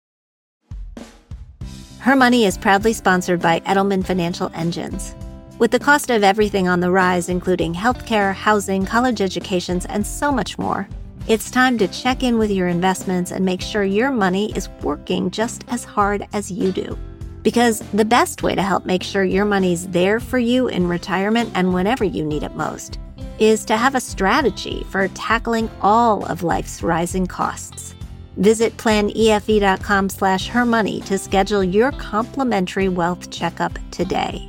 Her 2.00 2.16
Money 2.16 2.46
is 2.46 2.56
proudly 2.56 2.92
sponsored 2.94 3.40
by 3.40 3.60
Edelman 3.60 4.04
Financial 4.04 4.50
Engines. 4.54 5.14
With 5.58 5.72
the 5.72 5.80
cost 5.80 6.10
of 6.10 6.22
everything 6.22 6.68
on 6.68 6.78
the 6.78 6.92
rise, 6.92 7.28
including 7.28 7.74
healthcare, 7.74 8.32
housing, 8.32 8.86
college 8.86 9.20
educations, 9.20 9.86
and 9.86 10.06
so 10.06 10.30
much 10.30 10.56
more, 10.56 10.88
it's 11.26 11.50
time 11.50 11.76
to 11.78 11.88
check 11.88 12.22
in 12.22 12.38
with 12.38 12.52
your 12.52 12.68
investments 12.68 13.32
and 13.32 13.44
make 13.44 13.60
sure 13.60 13.82
your 13.82 14.12
money 14.12 14.52
is 14.52 14.68
working 14.82 15.32
just 15.32 15.64
as 15.66 15.82
hard 15.82 16.28
as 16.32 16.48
you 16.48 16.70
do. 16.70 16.96
Because 17.42 17.80
the 17.92 18.04
best 18.04 18.44
way 18.44 18.54
to 18.54 18.62
help 18.62 18.86
make 18.86 19.02
sure 19.02 19.24
your 19.24 19.44
money's 19.44 19.88
there 19.88 20.20
for 20.20 20.38
you 20.38 20.68
in 20.68 20.86
retirement 20.86 21.50
and 21.54 21.74
whenever 21.74 22.04
you 22.04 22.24
need 22.24 22.44
it 22.44 22.54
most 22.54 23.00
is 23.40 23.64
to 23.64 23.76
have 23.76 23.96
a 23.96 24.00
strategy 24.00 24.86
for 24.90 25.08
tackling 25.08 25.68
all 25.80 26.24
of 26.26 26.44
life's 26.44 26.84
rising 26.84 27.26
costs. 27.26 27.96
Visit 28.36 28.76
planefe.com 28.76 30.08
slash 30.08 30.48
hermoney 30.48 31.04
to 31.06 31.18
schedule 31.18 31.64
your 31.64 31.90
complimentary 31.92 32.88
wealth 32.88 33.28
checkup 33.30 33.76
today. 33.90 34.48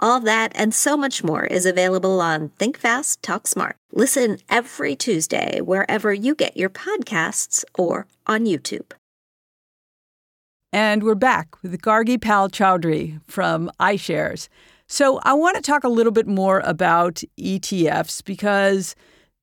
All 0.00 0.18
that 0.20 0.52
and 0.56 0.74
so 0.74 0.96
much 0.96 1.22
more 1.22 1.44
is 1.44 1.64
available 1.64 2.20
on 2.20 2.48
Think 2.50 2.76
Fast, 2.76 3.22
Talk 3.22 3.46
Smart. 3.46 3.76
Listen 3.92 4.38
every 4.50 4.96
Tuesday 4.96 5.60
wherever 5.60 6.12
you 6.12 6.34
get 6.34 6.56
your 6.56 6.68
podcasts 6.68 7.64
or 7.78 8.06
on 8.26 8.44
YouTube. 8.44 8.92
And 10.72 11.04
we're 11.04 11.14
back 11.14 11.62
with 11.62 11.80
Gargi 11.80 12.20
Pal 12.20 12.48
Chaudhuri 12.48 13.20
from 13.28 13.70
iShares. 13.78 14.48
So 14.88 15.20
I 15.22 15.32
want 15.32 15.54
to 15.56 15.62
talk 15.62 15.84
a 15.84 15.88
little 15.88 16.12
bit 16.12 16.26
more 16.26 16.60
about 16.64 17.22
ETFs 17.38 18.24
because 18.24 18.96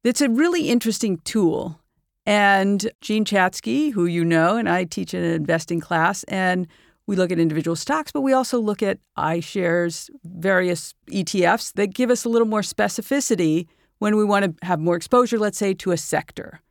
it's 0.03 0.19
a 0.19 0.29
really 0.29 0.67
interesting 0.67 1.19
tool. 1.19 1.79
And 2.25 2.91
Jean 2.99 3.23
Chatzky, 3.23 3.93
who 3.93 4.05
you 4.05 4.25
know, 4.25 4.57
and 4.57 4.67
I 4.67 4.83
teach 4.83 5.13
an 5.13 5.23
investing 5.23 5.79
class, 5.79 6.23
and 6.25 6.67
we 7.07 7.15
look 7.15 7.31
at 7.31 7.39
individual 7.39 7.75
stocks, 7.75 8.11
but 8.11 8.21
we 8.21 8.33
also 8.33 8.59
look 8.59 8.81
at 8.83 8.99
iShares, 9.17 10.09
various 10.23 10.93
ETFs 11.09 11.73
that 11.73 11.93
give 11.93 12.09
us 12.09 12.25
a 12.25 12.29
little 12.29 12.47
more 12.47 12.61
specificity 12.61 13.67
when 13.99 14.15
we 14.15 14.25
want 14.25 14.45
to 14.45 14.65
have 14.65 14.79
more 14.79 14.95
exposure, 14.95 15.37
let's 15.37 15.57
say, 15.57 15.73
to 15.73 15.91
a 15.91 15.97
sector. 15.97 16.61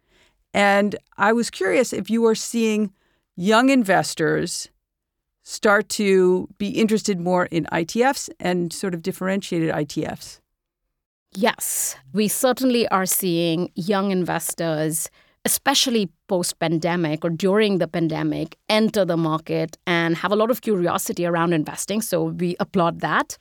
And 0.53 0.97
I 1.17 1.33
was 1.33 1.51
curious 1.51 1.93
if 1.93 2.11
you 2.11 2.25
are 2.27 2.35
seeing 2.35 2.93
young 3.37 3.71
investors 3.71 4.69
start 5.43 5.89
to 5.89 6.49
be 6.59 6.69
interested 6.71 7.19
more 7.19 7.47
in 7.47 7.67
ETFs 7.73 8.29
and 8.39 8.73
sort 8.73 8.95
of 8.95 9.03
differentiated 9.03 9.73
ETFs. 9.73 10.41
Yes, 11.35 11.97
we 12.13 12.29
certainly 12.29 12.89
are 12.89 13.07
seeing 13.07 13.71
young 13.75 14.11
investors 14.11 15.11
especially 15.45 16.09
post 16.29 16.59
pandemic 16.59 17.25
or 17.25 17.31
during 17.31 17.79
the 17.79 17.89
pandemic, 17.89 18.57
enter 18.69 19.05
the 19.05 19.17
market 19.17 19.79
and 19.87 20.17
have 20.17 20.33
a 20.33 20.37
lot 20.37 20.51
of 20.51 20.61
curiosity 20.61 21.25
around 21.25 21.53
investing. 21.53 22.03
So 22.03 22.25
we 22.25 22.57
applaud 22.61 23.01
that. 23.01 23.39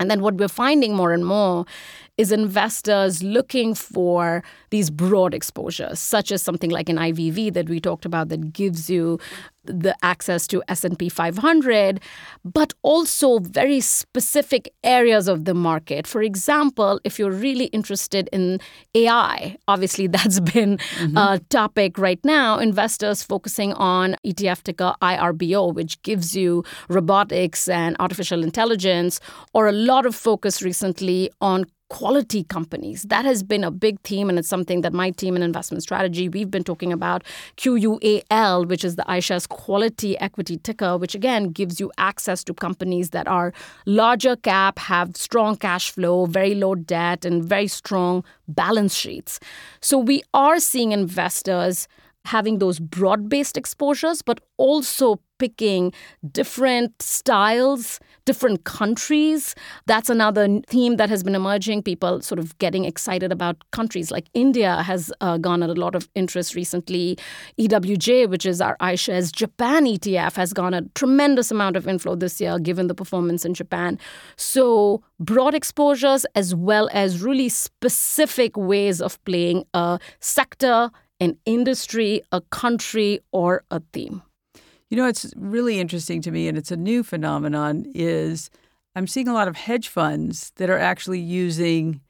And 0.00 0.10
then 0.10 0.20
what 0.20 0.34
we're 0.34 0.48
finding 0.48 0.96
more 0.96 1.12
and 1.12 1.24
more 1.24 1.64
is 2.16 2.30
investors 2.30 3.22
looking 3.22 3.74
for 3.74 4.42
these 4.70 4.90
broad 4.90 5.34
exposures, 5.34 5.98
such 5.98 6.30
as 6.30 6.42
something 6.42 6.70
like 6.70 6.88
an 6.88 6.96
IVV 6.96 7.52
that 7.54 7.68
we 7.68 7.80
talked 7.80 8.04
about 8.04 8.28
that 8.28 8.52
gives 8.52 8.88
you 8.88 9.18
the 9.64 9.94
access 10.02 10.46
to 10.46 10.62
S&P 10.68 11.08
500 11.08 12.00
but 12.44 12.72
also 12.82 13.38
very 13.38 13.80
specific 13.80 14.72
areas 14.82 15.26
of 15.26 15.44
the 15.44 15.54
market 15.54 16.06
for 16.06 16.22
example 16.22 17.00
if 17.04 17.18
you're 17.18 17.30
really 17.30 17.66
interested 17.66 18.28
in 18.32 18.60
AI 18.94 19.56
obviously 19.66 20.06
that's 20.14 20.40
been 20.40 20.76
mm-hmm. 20.76 21.16
a 21.16 21.40
topic 21.48 21.98
right 21.98 22.22
now 22.24 22.58
investors 22.58 23.22
focusing 23.22 23.72
on 23.74 24.16
ETF 24.26 24.62
ticker 24.62 24.94
IRBO 25.00 25.74
which 25.74 26.00
gives 26.02 26.36
you 26.36 26.62
robotics 26.88 27.68
and 27.68 27.96
artificial 28.00 28.42
intelligence 28.42 29.18
or 29.54 29.66
a 29.66 29.72
lot 29.72 30.04
of 30.04 30.14
focus 30.14 30.62
recently 30.62 31.30
on 31.40 31.64
quality 31.90 32.44
companies. 32.44 33.02
That 33.04 33.24
has 33.24 33.42
been 33.42 33.62
a 33.62 33.70
big 33.70 34.00
theme, 34.00 34.28
and 34.28 34.38
it's 34.38 34.48
something 34.48 34.80
that 34.80 34.92
my 34.92 35.10
team 35.10 35.36
in 35.36 35.42
investment 35.42 35.82
strategy 35.82 36.28
we've 36.28 36.50
been 36.50 36.64
talking 36.64 36.92
about. 36.92 37.24
QUAL, 37.56 38.66
which 38.66 38.84
is 38.84 38.96
the 38.96 39.04
iShares 39.04 39.48
Quality 39.48 40.18
Equity 40.18 40.56
Ticker, 40.56 40.96
which 40.96 41.14
again 41.14 41.50
gives 41.50 41.78
you 41.78 41.92
access 41.98 42.42
to 42.44 42.54
companies 42.54 43.10
that 43.10 43.28
are 43.28 43.52
larger 43.86 44.36
cap, 44.36 44.78
have 44.78 45.16
strong 45.16 45.56
cash 45.56 45.90
flow, 45.90 46.26
very 46.26 46.54
low 46.54 46.74
debt, 46.74 47.24
and 47.24 47.44
very 47.44 47.68
strong 47.68 48.24
balance 48.48 48.94
sheets. 48.94 49.38
So 49.80 49.98
we 49.98 50.22
are 50.32 50.58
seeing 50.60 50.92
investors 50.92 51.86
having 52.24 52.58
those 52.58 52.78
broad 52.78 53.28
based 53.28 53.56
exposures, 53.56 54.22
but 54.22 54.40
also 54.56 55.20
picking 55.44 55.92
different 56.32 56.90
styles, 57.02 58.00
different 58.24 58.64
countries. 58.64 59.54
That's 59.84 60.08
another 60.08 60.48
theme 60.66 60.96
that 60.96 61.10
has 61.10 61.22
been 61.22 61.34
emerging. 61.34 61.82
People 61.82 62.22
sort 62.22 62.38
of 62.38 62.56
getting 62.56 62.86
excited 62.86 63.30
about 63.30 63.56
countries 63.70 64.10
like 64.10 64.26
India 64.32 64.82
has 64.82 65.12
uh, 65.20 65.36
garnered 65.36 65.68
a 65.76 65.80
lot 65.84 65.94
of 65.94 66.08
interest 66.14 66.54
recently. 66.54 67.18
EWJ, 67.60 68.26
which 68.30 68.46
is 68.46 68.62
our 68.62 68.74
iShares 68.78 69.30
Japan 69.30 69.84
ETF, 69.84 70.36
has 70.36 70.54
garnered 70.54 70.86
a 70.86 70.88
tremendous 70.94 71.50
amount 71.50 71.76
of 71.76 71.86
inflow 71.86 72.14
this 72.14 72.40
year 72.40 72.58
given 72.58 72.86
the 72.86 72.94
performance 72.94 73.44
in 73.44 73.52
Japan. 73.52 73.98
So, 74.36 75.02
broad 75.20 75.54
exposures 75.54 76.24
as 76.34 76.54
well 76.54 76.88
as 76.94 77.20
really 77.20 77.50
specific 77.50 78.56
ways 78.56 79.02
of 79.02 79.22
playing 79.26 79.64
a 79.74 79.98
sector 80.20 80.90
an 81.20 81.38
industry, 81.46 82.22
a 82.32 82.40
country, 82.40 83.20
or 83.32 83.64
a 83.70 83.80
theme. 83.92 84.22
You 84.94 85.02
know, 85.02 85.08
it's 85.08 85.34
really 85.34 85.80
interesting 85.80 86.22
to 86.22 86.30
me, 86.30 86.46
and 86.46 86.56
it's 86.56 86.70
a 86.70 86.76
new 86.76 87.02
phenomenon, 87.02 87.84
is 87.96 88.48
I'm 88.94 89.08
seeing 89.08 89.26
a 89.26 89.32
lot 89.32 89.48
of 89.48 89.56
hedge 89.56 89.88
funds 89.88 90.52
that 90.54 90.70
are 90.70 90.78
actually 90.78 91.18
using 91.18 92.00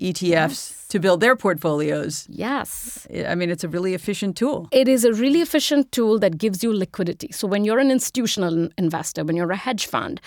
ETFs 0.00 0.22
yes. 0.22 0.86
to 0.88 0.98
build 0.98 1.20
their 1.20 1.36
portfolios. 1.36 2.26
Yes. 2.30 3.06
I 3.28 3.34
mean, 3.34 3.50
it's 3.50 3.62
a 3.62 3.68
really 3.68 3.92
efficient 3.92 4.38
tool. 4.38 4.70
It 4.72 4.88
is 4.88 5.04
a 5.04 5.12
really 5.12 5.42
efficient 5.42 5.92
tool 5.92 6.18
that 6.20 6.38
gives 6.38 6.64
you 6.64 6.72
liquidity. 6.72 7.30
So, 7.30 7.46
when 7.46 7.62
you're 7.62 7.78
an 7.78 7.90
institutional 7.90 8.70
investor, 8.78 9.22
when 9.22 9.36
you're 9.36 9.52
a 9.52 9.56
hedge 9.56 9.84
fund, 9.84 10.18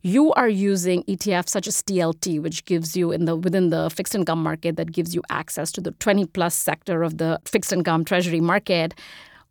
you 0.00 0.32
are 0.32 0.48
using 0.48 1.04
ETFs 1.04 1.50
such 1.50 1.68
as 1.68 1.80
TLT, 1.84 2.42
which 2.42 2.64
gives 2.64 2.96
you 2.96 3.12
in 3.12 3.26
the 3.26 3.36
within 3.36 3.70
the 3.70 3.90
fixed 3.90 4.16
income 4.16 4.42
market 4.42 4.74
that 4.74 4.90
gives 4.90 5.14
you 5.14 5.22
access 5.30 5.70
to 5.70 5.80
the 5.80 5.92
20 5.92 6.26
plus 6.26 6.56
sector 6.56 7.04
of 7.04 7.18
the 7.18 7.38
fixed 7.44 7.72
income 7.72 8.04
treasury 8.04 8.40
market. 8.40 8.92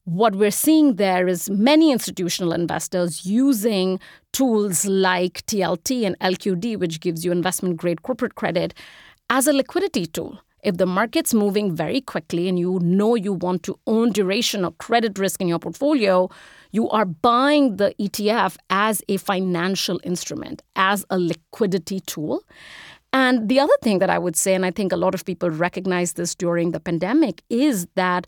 What 0.06 0.36
we're 0.36 0.50
seeing 0.50 0.96
there 0.96 1.28
is 1.28 1.48
many 1.48 1.92
institutional 1.92 2.54
investors 2.54 3.24
using 3.24 4.00
tools 4.34 4.84
like 4.86 5.46
TLT 5.46 6.08
and 6.08 6.18
LQD, 6.20 6.80
which 6.80 7.00
gives 7.00 7.24
you 7.24 7.32
investment 7.32 7.78
grade 7.78 8.02
corporate 8.02 8.34
credit 8.34 8.74
as 9.30 9.46
a 9.46 9.54
liquidity 9.54 10.08
tool. 10.08 10.40
If 10.64 10.78
the 10.78 10.88
market's 10.88 11.36
moving 11.36 11.76
very 11.76 12.02
quickly 12.02 12.48
and 12.48 12.58
you 12.58 12.80
know 12.82 13.14
you 13.14 13.34
want 13.34 13.62
to 13.64 13.78
own 13.86 14.12
duration 14.12 14.66
or 14.66 14.72
credit 14.72 15.20
risk 15.20 15.40
in 15.40 15.48
your 15.48 15.60
portfolio, 15.60 16.30
you 16.72 16.90
are 16.90 17.06
buying 17.06 17.78
the 17.78 17.94
ETF 18.00 18.58
as 18.72 19.04
a 19.08 19.18
financial 19.18 20.00
instrument, 20.04 20.64
as 20.76 21.06
a 21.12 21.20
liquidity 21.20 22.00
tool. 22.00 22.44
And 23.14 23.50
the 23.50 23.60
other 23.60 23.74
thing 23.84 24.00
that 24.00 24.10
I 24.10 24.18
would 24.18 24.36
say, 24.36 24.56
and 24.56 24.66
I 24.66 24.72
think 24.72 24.92
a 24.92 24.98
lot 24.98 25.14
of 25.14 25.26
people 25.26 25.52
recognize 25.52 26.14
this 26.14 26.34
during 26.34 26.72
the 26.72 26.80
pandemic, 26.80 27.44
is 27.50 27.88
that 27.96 28.26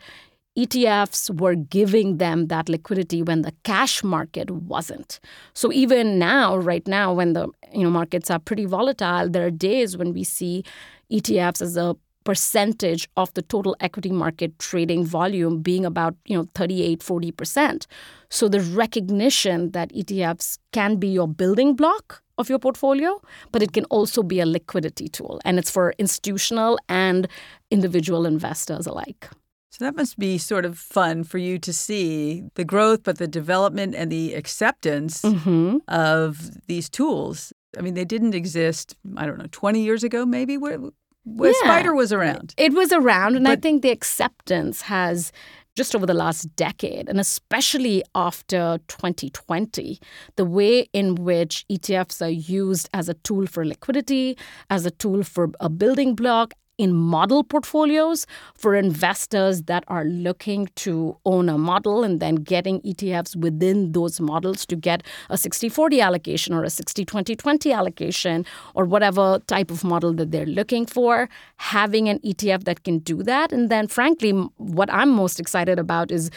ETFs 0.58 1.40
were 1.40 1.56
giving 1.56 2.18
them 2.18 2.48
that 2.48 2.70
liquidity 2.70 3.24
when 3.24 3.42
the 3.42 3.54
cash 3.64 4.04
market 4.04 4.52
wasn't. 4.52 5.20
So 5.54 5.72
even 5.72 6.20
now, 6.20 6.58
right 6.58 6.88
now, 6.88 7.12
when 7.12 7.34
the 7.34 7.50
you 7.74 7.84
know 7.84 7.90
markets 7.90 8.30
are 8.30 8.40
pretty 8.40 8.66
volatile, 8.66 9.30
there 9.30 9.48
are 9.48 9.52
days 9.52 9.98
when 9.98 10.14
we 10.14 10.24
see 10.24 10.64
ETFs 11.12 11.62
as 11.62 11.76
a 11.76 11.96
percentage 12.24 13.10
of 13.18 13.34
the 13.34 13.42
total 13.42 13.76
equity 13.80 14.12
market 14.12 14.58
trading 14.60 15.06
volume 15.06 15.62
being 15.62 15.86
about 15.86 16.16
you 16.26 16.38
know 16.38 16.48
38 16.56 17.00
40% 17.02 17.86
so 18.30 18.48
the 18.48 18.62
recognition 18.62 19.72
that 19.72 19.92
etfs 19.94 20.58
can 20.72 20.96
be 20.96 21.08
your 21.08 21.28
building 21.28 21.76
block 21.76 22.22
of 22.38 22.50
your 22.50 22.60
portfolio 22.60 23.22
but 23.52 23.62
it 23.62 23.74
can 23.74 23.86
also 23.86 24.24
be 24.24 24.40
a 24.40 24.46
liquidity 24.46 25.08
tool 25.08 25.40
and 25.44 25.60
it's 25.60 25.70
for 25.70 25.94
institutional 25.98 26.80
and 26.88 27.28
individual 27.72 28.26
investors 28.26 28.88
alike 28.88 29.30
so 29.74 29.86
that 29.86 29.96
must 29.96 30.20
be 30.20 30.38
sort 30.38 30.66
of 30.66 30.78
fun 30.78 31.24
for 31.24 31.40
you 31.40 31.58
to 31.58 31.74
see 31.74 32.44
the 32.54 32.64
growth, 32.64 33.02
but 33.02 33.18
the 33.18 33.28
development 33.28 33.96
and 33.96 34.12
the 34.12 34.36
acceptance 34.36 35.24
mm-hmm. 35.24 35.78
of 35.88 36.52
these 36.68 36.90
tools. 36.90 37.52
I 37.76 37.82
mean, 37.82 37.96
they 37.96 38.06
didn't 38.06 38.36
exist, 38.36 38.96
I 39.18 39.26
don't 39.26 39.40
know, 39.40 39.48
20 39.52 39.82
years 39.82 40.04
ago, 40.04 40.28
maybe, 40.28 40.60
where, 40.60 40.78
where 41.24 41.50
yeah. 41.50 41.58
Spider 41.64 41.96
was 41.96 42.14
around. 42.14 42.54
It 42.56 42.74
was 42.74 42.92
around, 42.92 43.36
and 43.36 43.46
but, 43.46 43.52
I 43.52 43.56
think 43.56 43.82
the 43.82 43.90
acceptance 43.90 44.84
has 44.84 45.32
just 45.76 45.96
over 45.96 46.06
the 46.06 46.14
last 46.14 46.56
decade, 46.56 47.10
and 47.10 47.20
especially 47.20 48.04
after 48.14 48.78
2020, 48.90 50.00
the 50.36 50.46
way 50.46 50.88
in 50.94 51.16
which 51.16 51.66
ETFs 51.68 52.24
are 52.24 52.30
used 52.30 52.90
as 52.94 53.10
a 53.10 53.16
tool 53.16 53.48
for 53.48 53.66
liquidity, 53.66 54.38
as 54.70 54.86
a 54.86 54.92
tool 54.92 55.24
for 55.24 55.50
a 55.60 55.70
building 55.70 56.14
block, 56.14 56.54
in 56.78 56.94
model 56.94 57.44
portfolios 57.44 58.26
for 58.56 58.76
investors 58.76 59.64
that 59.64 59.84
are 59.88 60.06
looking 60.06 60.68
to 60.76 61.18
own 61.26 61.50
a 61.50 61.58
model 61.58 62.04
and 62.04 62.20
then 62.20 62.36
getting 62.36 62.82
ETFs 62.82 63.36
within 63.36 63.92
those 63.92 64.20
models 64.20 64.66
to 64.66 64.76
get 64.76 65.04
a 65.30 65.38
60 65.38 65.70
40 65.70 66.02
allocation 66.02 66.54
or 66.54 66.64
a 66.64 66.70
60 66.70 67.06
20 67.06 67.36
20 67.36 67.72
allocation 67.72 68.46
or 68.74 68.86
whatever 68.86 69.40
type 69.48 69.70
of 69.70 69.84
model 69.84 70.14
that 70.14 70.32
they're 70.32 70.46
looking 70.46 70.86
for. 70.86 71.30
Having 71.58 72.10
an 72.10 72.20
ETF 72.20 72.64
that 72.64 72.84
can 72.84 73.00
do 73.00 73.24
that. 73.24 73.52
And 73.52 73.70
then, 73.70 73.88
frankly, 73.88 74.32
what 74.58 74.92
I'm 74.92 75.10
most 75.10 75.40
excited 75.40 75.80
about 75.80 76.12
is 76.12 76.30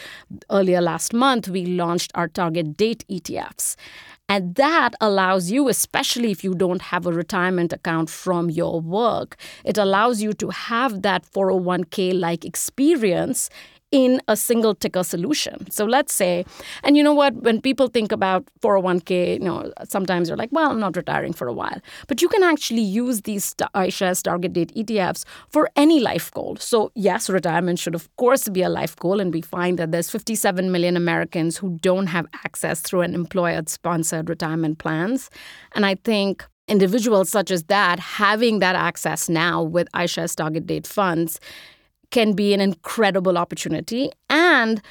earlier 0.51 0.81
last 0.81 1.13
month, 1.13 1.47
we 1.49 1.65
launched 1.65 2.11
our 2.15 2.27
target 2.27 2.77
date 2.77 3.03
ETFs. 3.09 3.75
And 4.29 4.55
that 4.55 4.93
allows 4.99 5.51
you, 5.51 5.69
especially 5.69 6.31
if 6.31 6.43
you 6.43 6.53
don't 6.53 6.81
have 6.81 7.05
a 7.05 7.13
retirement 7.13 7.71
account 7.71 8.09
from 8.09 8.49
your 8.49 8.81
work, 8.81 9.37
it 9.63 9.77
allows 9.77 10.21
you 10.21 10.33
to 10.33 10.49
have 10.49 11.01
that 11.03 11.23
401k 11.31 12.13
like 12.19 12.43
experience 12.43 13.49
in 13.91 14.21
a 14.27 14.35
single 14.35 14.75
ticker 14.75 15.03
solution. 15.03 15.69
So 15.71 15.85
let's 15.85 16.13
say, 16.13 16.45
and 16.83 16.97
you 16.97 17.03
know 17.03 17.13
what, 17.13 17.35
when 17.35 17.61
people 17.61 17.87
think 17.87 18.11
about 18.11 18.45
401k, 18.61 19.35
you 19.35 19.45
know, 19.45 19.71
sometimes 19.87 20.27
they're 20.27 20.37
like, 20.37 20.49
well, 20.51 20.71
I'm 20.71 20.79
not 20.79 20.97
retiring 20.97 21.33
for 21.33 21.47
a 21.47 21.53
while. 21.53 21.79
But 22.07 22.21
you 22.21 22.27
can 22.27 22.43
actually 22.43 22.81
use 22.81 23.21
these 23.21 23.55
iShares 23.55 24.21
target 24.21 24.53
date 24.53 24.73
ETFs 24.75 25.23
for 25.49 25.69
any 25.75 25.99
life 25.99 26.31
goal. 26.31 26.57
So 26.57 26.91
yes, 26.95 27.29
retirement 27.29 27.79
should 27.79 27.95
of 27.95 28.13
course 28.17 28.49
be 28.49 28.61
a 28.61 28.69
life 28.69 28.95
goal. 28.97 29.19
And 29.19 29.33
we 29.33 29.41
find 29.41 29.79
that 29.79 29.91
there's 29.91 30.09
57 30.09 30.71
million 30.71 30.97
Americans 30.97 31.57
who 31.57 31.77
don't 31.81 32.07
have 32.07 32.25
access 32.45 32.81
through 32.81 33.01
an 33.01 33.15
employer 33.15 33.61
sponsored 33.67 34.29
retirement 34.29 34.79
plans. 34.79 35.29
And 35.73 35.85
I 35.85 35.95
think 35.95 36.45
individuals 36.67 37.29
such 37.29 37.49
as 37.49 37.63
that 37.63 37.99
having 37.99 38.59
that 38.59 38.75
access 38.75 39.29
now 39.29 39.63
with 39.63 39.89
iShares 39.93 40.35
target 40.35 40.67
date 40.67 40.85
funds 40.85 41.39
can 42.11 42.33
be 42.33 42.53
an 42.53 42.61
incredible 42.61 43.37
opportunity. 43.37 44.11
And 44.29 44.81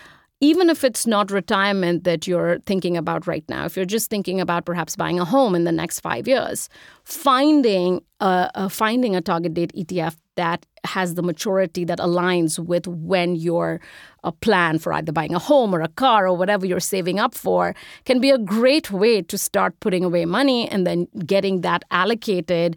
even 0.41 0.69
if 0.69 0.85
it's 0.85 1.07
not 1.07 1.31
retirement 1.31 2.05
that 2.05 2.27
you're 2.27 2.59
thinking 2.67 2.97
about 2.97 3.27
right 3.27 3.45
now, 3.49 3.65
if 3.65 3.77
you're 3.77 3.87
just 3.87 4.11
thinking 4.11 4.41
about 4.41 4.67
perhaps 4.67 4.97
buying 4.97 5.19
a 5.19 5.25
home 5.25 5.55
in 5.55 5.65
the 5.65 5.73
next 5.73 6.01
five 6.01 6.29
years, 6.29 6.69
finding 7.07 8.03
a, 8.19 8.51
a 8.55 8.69
finding 8.69 9.15
a 9.15 9.21
target 9.21 9.55
date 9.55 9.73
ETF 9.77 10.17
that 10.35 10.67
has 10.85 11.15
the 11.15 11.23
maturity 11.23 11.85
that 11.85 11.99
aligns 11.99 12.59
with 12.59 12.87
when 12.87 13.37
your 13.37 13.81
a 14.25 14.33
plan 14.33 14.79
for 14.79 14.93
either 14.93 15.13
buying 15.13 15.35
a 15.35 15.39
home 15.39 15.75
or 15.75 15.81
a 15.81 15.89
car 15.89 16.27
or 16.27 16.37
whatever 16.37 16.67
you're 16.67 16.81
saving 16.81 17.19
up 17.19 17.33
for 17.33 17.75
can 18.05 18.21
be 18.21 18.31
a 18.31 18.39
great 18.39 18.91
way 18.91 19.23
to 19.23 19.39
start 19.39 19.79
putting 19.81 20.05
away 20.05 20.25
money 20.25 20.69
and 20.69 20.87
then 20.87 21.07
getting 21.25 21.61
that 21.61 21.85
allocated 21.91 22.77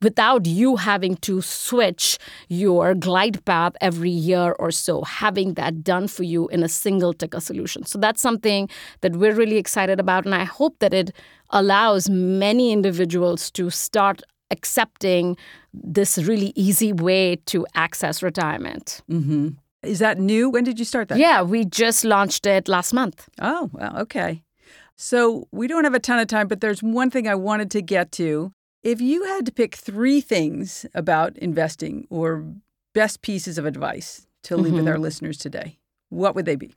without 0.00 0.46
you 0.46 0.76
having 0.76 1.16
to 1.16 1.42
switch 1.42 2.18
your 2.48 2.94
glide 2.94 3.44
path 3.44 3.74
every 3.80 4.10
year 4.10 4.52
or 4.58 4.70
so 4.70 5.02
having 5.02 5.54
that 5.54 5.84
done 5.84 6.08
for 6.08 6.22
you 6.22 6.48
in 6.48 6.62
a 6.62 6.68
single 6.68 7.12
ticker 7.12 7.40
solution. 7.40 7.84
So 7.84 7.98
that's 7.98 8.22
something 8.22 8.68
that 9.02 9.16
we're 9.16 9.34
really 9.34 9.58
excited 9.58 10.00
about 10.00 10.24
and 10.24 10.34
i 10.34 10.44
hope 10.44 10.78
that 10.78 10.94
it 10.94 11.12
allows 11.50 12.08
many 12.10 12.72
individuals 12.72 13.50
to 13.52 13.70
start 13.70 14.22
accepting 14.50 15.36
this 15.72 16.18
really 16.18 16.52
easy 16.56 16.92
way 16.92 17.36
to 17.46 17.66
access 17.74 18.22
retirement. 18.22 19.00
Mm-hmm. 19.10 19.48
Is 19.82 19.98
that 20.00 20.18
new? 20.18 20.50
When 20.50 20.64
did 20.64 20.78
you 20.78 20.84
start 20.84 21.08
that? 21.08 21.18
Yeah, 21.18 21.42
we 21.42 21.64
just 21.64 22.04
launched 22.04 22.46
it 22.46 22.68
last 22.68 22.92
month. 22.92 23.28
Oh, 23.40 23.70
well, 23.72 23.96
okay. 23.98 24.42
So 24.96 25.48
we 25.52 25.66
don't 25.66 25.84
have 25.84 25.94
a 25.94 25.98
ton 26.00 26.18
of 26.18 26.26
time, 26.26 26.48
but 26.48 26.60
there's 26.60 26.82
one 26.82 27.10
thing 27.10 27.26
I 27.26 27.34
wanted 27.34 27.70
to 27.70 27.80
get 27.82 28.12
to. 28.12 28.52
If 28.82 29.00
you 29.00 29.24
had 29.24 29.46
to 29.46 29.52
pick 29.52 29.74
three 29.74 30.20
things 30.20 30.84
about 30.94 31.36
investing 31.38 32.06
or 32.10 32.44
best 32.92 33.22
pieces 33.22 33.56
of 33.56 33.64
advice 33.64 34.26
to 34.42 34.56
leave 34.56 34.74
with 34.74 34.84
Mhm. 34.84 34.90
our 34.90 34.98
listeners 34.98 35.38
today, 35.38 35.78
what 36.10 36.34
would 36.34 36.44
they 36.44 36.56
be? 36.56 36.74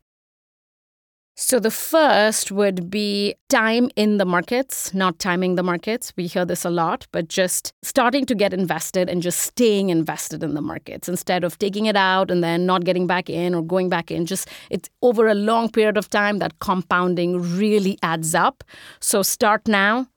So 1.36 1.60
the 1.60 1.72
first 1.72 2.52
would 2.52 2.92
be 2.92 3.34
time 3.50 3.90
in 3.96 4.18
the 4.18 4.26
markets, 4.26 4.94
not 4.94 5.18
timing 5.18 5.56
the 5.56 5.64
markets. 5.64 6.14
We 6.16 6.28
hear 6.28 6.46
this 6.46 6.64
a 6.64 6.70
lot, 6.70 7.08
but 7.12 7.28
just 7.28 7.74
starting 7.82 8.28
to 8.28 8.36
get 8.36 8.54
invested 8.54 9.10
and 9.10 9.20
just 9.20 9.40
staying 9.40 9.90
invested 9.90 10.44
in 10.44 10.54
the 10.54 10.62
markets 10.62 11.10
instead 11.10 11.44
of 11.44 11.58
taking 11.58 11.88
it 11.88 11.96
out 11.96 12.30
and 12.30 12.44
then 12.44 12.68
not 12.68 12.84
getting 12.84 13.08
back 13.08 13.32
in 13.32 13.56
or 13.56 13.64
going 13.64 13.90
back 13.90 14.12
in. 14.12 14.28
Just 14.28 14.48
it's 14.70 14.92
over 15.02 15.28
a 15.28 15.34
long 15.34 15.72
period 15.72 15.98
of 15.98 16.08
time 16.08 16.38
that 16.38 16.60
compounding 16.60 17.42
really 17.58 17.98
adds 18.04 18.36
up. 18.36 18.64
So 19.00 19.24
start 19.24 19.68
now, 19.68 20.08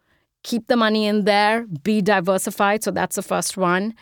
keep 0.42 0.66
the 0.66 0.76
money 0.76 1.07
in 1.07 1.24
there, 1.24 1.66
be 1.83 2.02
diversified. 2.02 2.85
So 2.85 2.90
that's 2.90 3.16
the 3.16 3.22
first 3.22 3.57
one. 3.57 3.94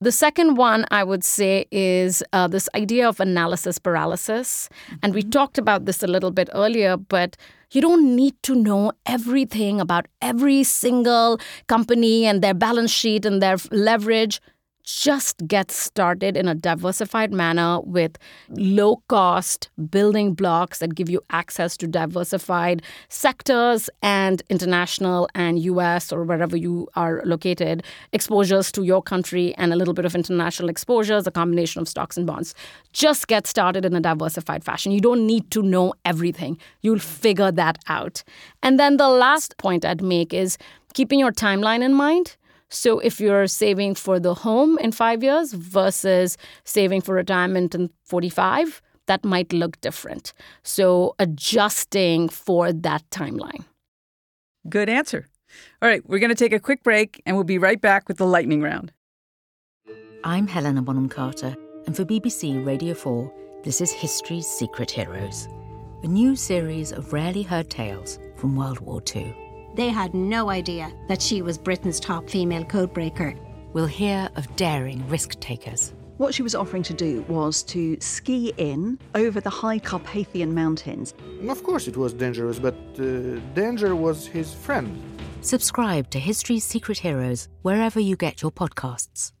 The 0.00 0.12
second 0.12 0.56
one 0.56 0.84
I 0.90 1.04
would 1.04 1.24
say 1.24 1.66
is 1.70 2.22
uh, 2.32 2.48
this 2.48 2.68
idea 2.74 3.08
of 3.08 3.20
analysis 3.20 3.78
paralysis. 3.78 4.68
And 5.02 5.14
we 5.14 5.22
talked 5.22 5.56
about 5.56 5.86
this 5.86 6.02
a 6.02 6.06
little 6.06 6.30
bit 6.30 6.50
earlier, 6.52 6.96
but 6.96 7.36
you 7.70 7.80
don't 7.80 8.14
need 8.14 8.34
to 8.42 8.54
know 8.54 8.92
everything 9.06 9.80
about 9.80 10.06
every 10.20 10.62
single 10.62 11.40
company 11.68 12.26
and 12.26 12.42
their 12.42 12.54
balance 12.54 12.90
sheet 12.90 13.24
and 13.24 13.40
their 13.40 13.56
leverage. 13.70 14.40
Just 14.84 15.46
get 15.46 15.70
started 15.70 16.36
in 16.36 16.46
a 16.46 16.54
diversified 16.54 17.32
manner 17.32 17.80
with 17.80 18.18
low 18.50 19.02
cost 19.08 19.70
building 19.90 20.34
blocks 20.34 20.80
that 20.80 20.94
give 20.94 21.08
you 21.08 21.22
access 21.30 21.74
to 21.78 21.86
diversified 21.86 22.82
sectors 23.08 23.88
and 24.02 24.42
international 24.50 25.26
and 25.34 25.58
US 25.60 26.12
or 26.12 26.22
wherever 26.24 26.54
you 26.54 26.86
are 26.96 27.22
located, 27.24 27.82
exposures 28.12 28.70
to 28.72 28.82
your 28.82 29.02
country 29.02 29.54
and 29.56 29.72
a 29.72 29.76
little 29.76 29.94
bit 29.94 30.04
of 30.04 30.14
international 30.14 30.68
exposures, 30.68 31.26
a 31.26 31.30
combination 31.30 31.80
of 31.80 31.88
stocks 31.88 32.18
and 32.18 32.26
bonds. 32.26 32.54
Just 32.92 33.26
get 33.26 33.46
started 33.46 33.86
in 33.86 33.96
a 33.96 34.00
diversified 34.00 34.62
fashion. 34.62 34.92
You 34.92 35.00
don't 35.00 35.26
need 35.26 35.50
to 35.52 35.62
know 35.62 35.94
everything, 36.04 36.58
you'll 36.82 36.98
figure 36.98 37.50
that 37.52 37.78
out. 37.88 38.22
And 38.62 38.78
then 38.78 38.98
the 38.98 39.08
last 39.08 39.56
point 39.56 39.86
I'd 39.86 40.02
make 40.02 40.34
is 40.34 40.58
keeping 40.92 41.18
your 41.18 41.32
timeline 41.32 41.82
in 41.82 41.94
mind. 41.94 42.36
So 42.74 42.98
if 42.98 43.20
you're 43.20 43.46
saving 43.46 43.94
for 43.94 44.18
the 44.18 44.34
home 44.34 44.78
in 44.78 44.90
five 44.90 45.22
years 45.22 45.52
versus 45.52 46.36
saving 46.64 47.02
for 47.02 47.14
retirement 47.14 47.74
in 47.74 47.90
45, 48.04 48.82
that 49.06 49.24
might 49.24 49.52
look 49.52 49.80
different. 49.80 50.32
So 50.62 51.14
adjusting 51.18 52.28
for 52.28 52.72
that 52.72 53.08
timeline. 53.10 53.64
Good 54.68 54.88
answer. 54.88 55.28
All 55.80 55.88
right, 55.88 56.02
we're 56.08 56.18
going 56.18 56.30
to 56.30 56.34
take 56.34 56.52
a 56.52 56.58
quick 56.58 56.82
break 56.82 57.22
and 57.24 57.36
we'll 57.36 57.44
be 57.44 57.58
right 57.58 57.80
back 57.80 58.08
with 58.08 58.16
the 58.16 58.26
lightning 58.26 58.60
round. 58.60 58.92
I'm 60.24 60.48
Helena 60.48 60.82
Bonham 60.82 61.08
Carter, 61.08 61.54
and 61.86 61.94
for 61.94 62.04
BBC 62.04 62.64
Radio 62.66 62.94
4, 62.94 63.30
this 63.62 63.82
is 63.82 63.92
History's 63.92 64.46
Secret 64.46 64.90
Heroes, 64.90 65.46
a 66.02 66.06
new 66.06 66.34
series 66.34 66.92
of 66.92 67.12
rarely 67.12 67.42
heard 67.42 67.68
tales 67.68 68.18
from 68.36 68.56
World 68.56 68.80
War 68.80 69.02
II. 69.14 69.43
They 69.74 69.88
had 69.88 70.14
no 70.14 70.50
idea 70.50 70.92
that 71.08 71.20
she 71.20 71.42
was 71.42 71.58
Britain's 71.58 71.98
top 71.98 72.30
female 72.30 72.64
codebreaker. 72.64 73.36
We'll 73.72 73.86
hear 73.86 74.28
of 74.36 74.54
daring 74.54 75.06
risk 75.08 75.40
takers, 75.40 75.92
What 76.16 76.32
she 76.32 76.44
was 76.44 76.54
offering 76.54 76.84
to 76.84 76.94
do 76.94 77.22
was 77.26 77.64
to 77.64 77.98
ski 78.00 78.52
in 78.56 79.00
over 79.16 79.40
the 79.40 79.50
high 79.50 79.80
Carpathian 79.80 80.54
Mountains. 80.54 81.12
Of 81.48 81.64
course, 81.64 81.88
it 81.88 81.96
was 81.96 82.12
dangerous, 82.12 82.60
but 82.60 82.76
uh, 83.00 83.40
danger 83.54 83.96
was 83.96 84.28
his 84.28 84.54
friend. 84.54 84.96
Subscribe 85.40 86.08
to 86.10 86.20
History's 86.20 86.62
Secret 86.64 86.98
Heroes 86.98 87.48
wherever 87.62 87.98
you 87.98 88.14
get 88.14 88.42
your 88.42 88.52
podcasts. 88.52 89.32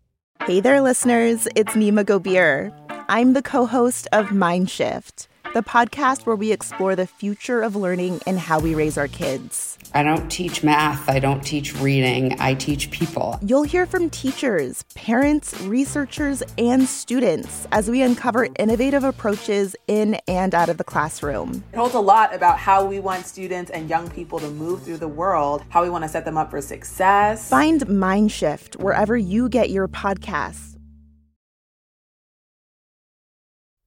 Hey 0.46 0.58
there, 0.60 0.80
listeners. 0.80 1.46
It's 1.54 1.74
Nimah 1.74 2.04
Gobir. 2.06 2.72
I'm 3.08 3.34
the 3.34 3.42
co 3.42 3.66
host 3.66 4.08
of 4.12 4.26
Mindshift, 4.30 5.28
the 5.54 5.62
podcast 5.62 6.26
where 6.26 6.34
we 6.34 6.50
explore 6.50 6.96
the 6.96 7.06
future 7.06 7.62
of 7.62 7.76
learning 7.76 8.20
and 8.26 8.36
how 8.40 8.58
we 8.58 8.74
raise 8.74 8.98
our 8.98 9.08
kids. 9.08 9.78
I 9.96 10.02
don't 10.02 10.28
teach 10.28 10.64
math, 10.64 11.08
I 11.08 11.20
don't 11.20 11.40
teach 11.40 11.76
reading, 11.76 12.36
I 12.40 12.54
teach 12.54 12.90
people. 12.90 13.38
You'll 13.40 13.62
hear 13.62 13.86
from 13.86 14.10
teachers, 14.10 14.82
parents, 14.96 15.60
researchers, 15.60 16.42
and 16.58 16.82
students 16.88 17.68
as 17.70 17.88
we 17.88 18.02
uncover 18.02 18.48
innovative 18.58 19.04
approaches 19.04 19.76
in 19.86 20.16
and 20.26 20.52
out 20.52 20.68
of 20.68 20.78
the 20.78 20.84
classroom. 20.84 21.62
It 21.72 21.76
holds 21.76 21.94
a 21.94 22.00
lot 22.00 22.34
about 22.34 22.58
how 22.58 22.84
we 22.84 22.98
want 22.98 23.24
students 23.24 23.70
and 23.70 23.88
young 23.88 24.10
people 24.10 24.40
to 24.40 24.50
move 24.50 24.82
through 24.82 24.98
the 24.98 25.06
world, 25.06 25.62
how 25.68 25.84
we 25.84 25.90
want 25.90 26.02
to 26.02 26.08
set 26.08 26.24
them 26.24 26.36
up 26.36 26.50
for 26.50 26.60
success. 26.60 27.48
Find 27.48 27.80
Mindshift 27.82 28.76
wherever 28.82 29.16
you 29.16 29.48
get 29.48 29.70
your 29.70 29.86
podcasts. 29.86 30.76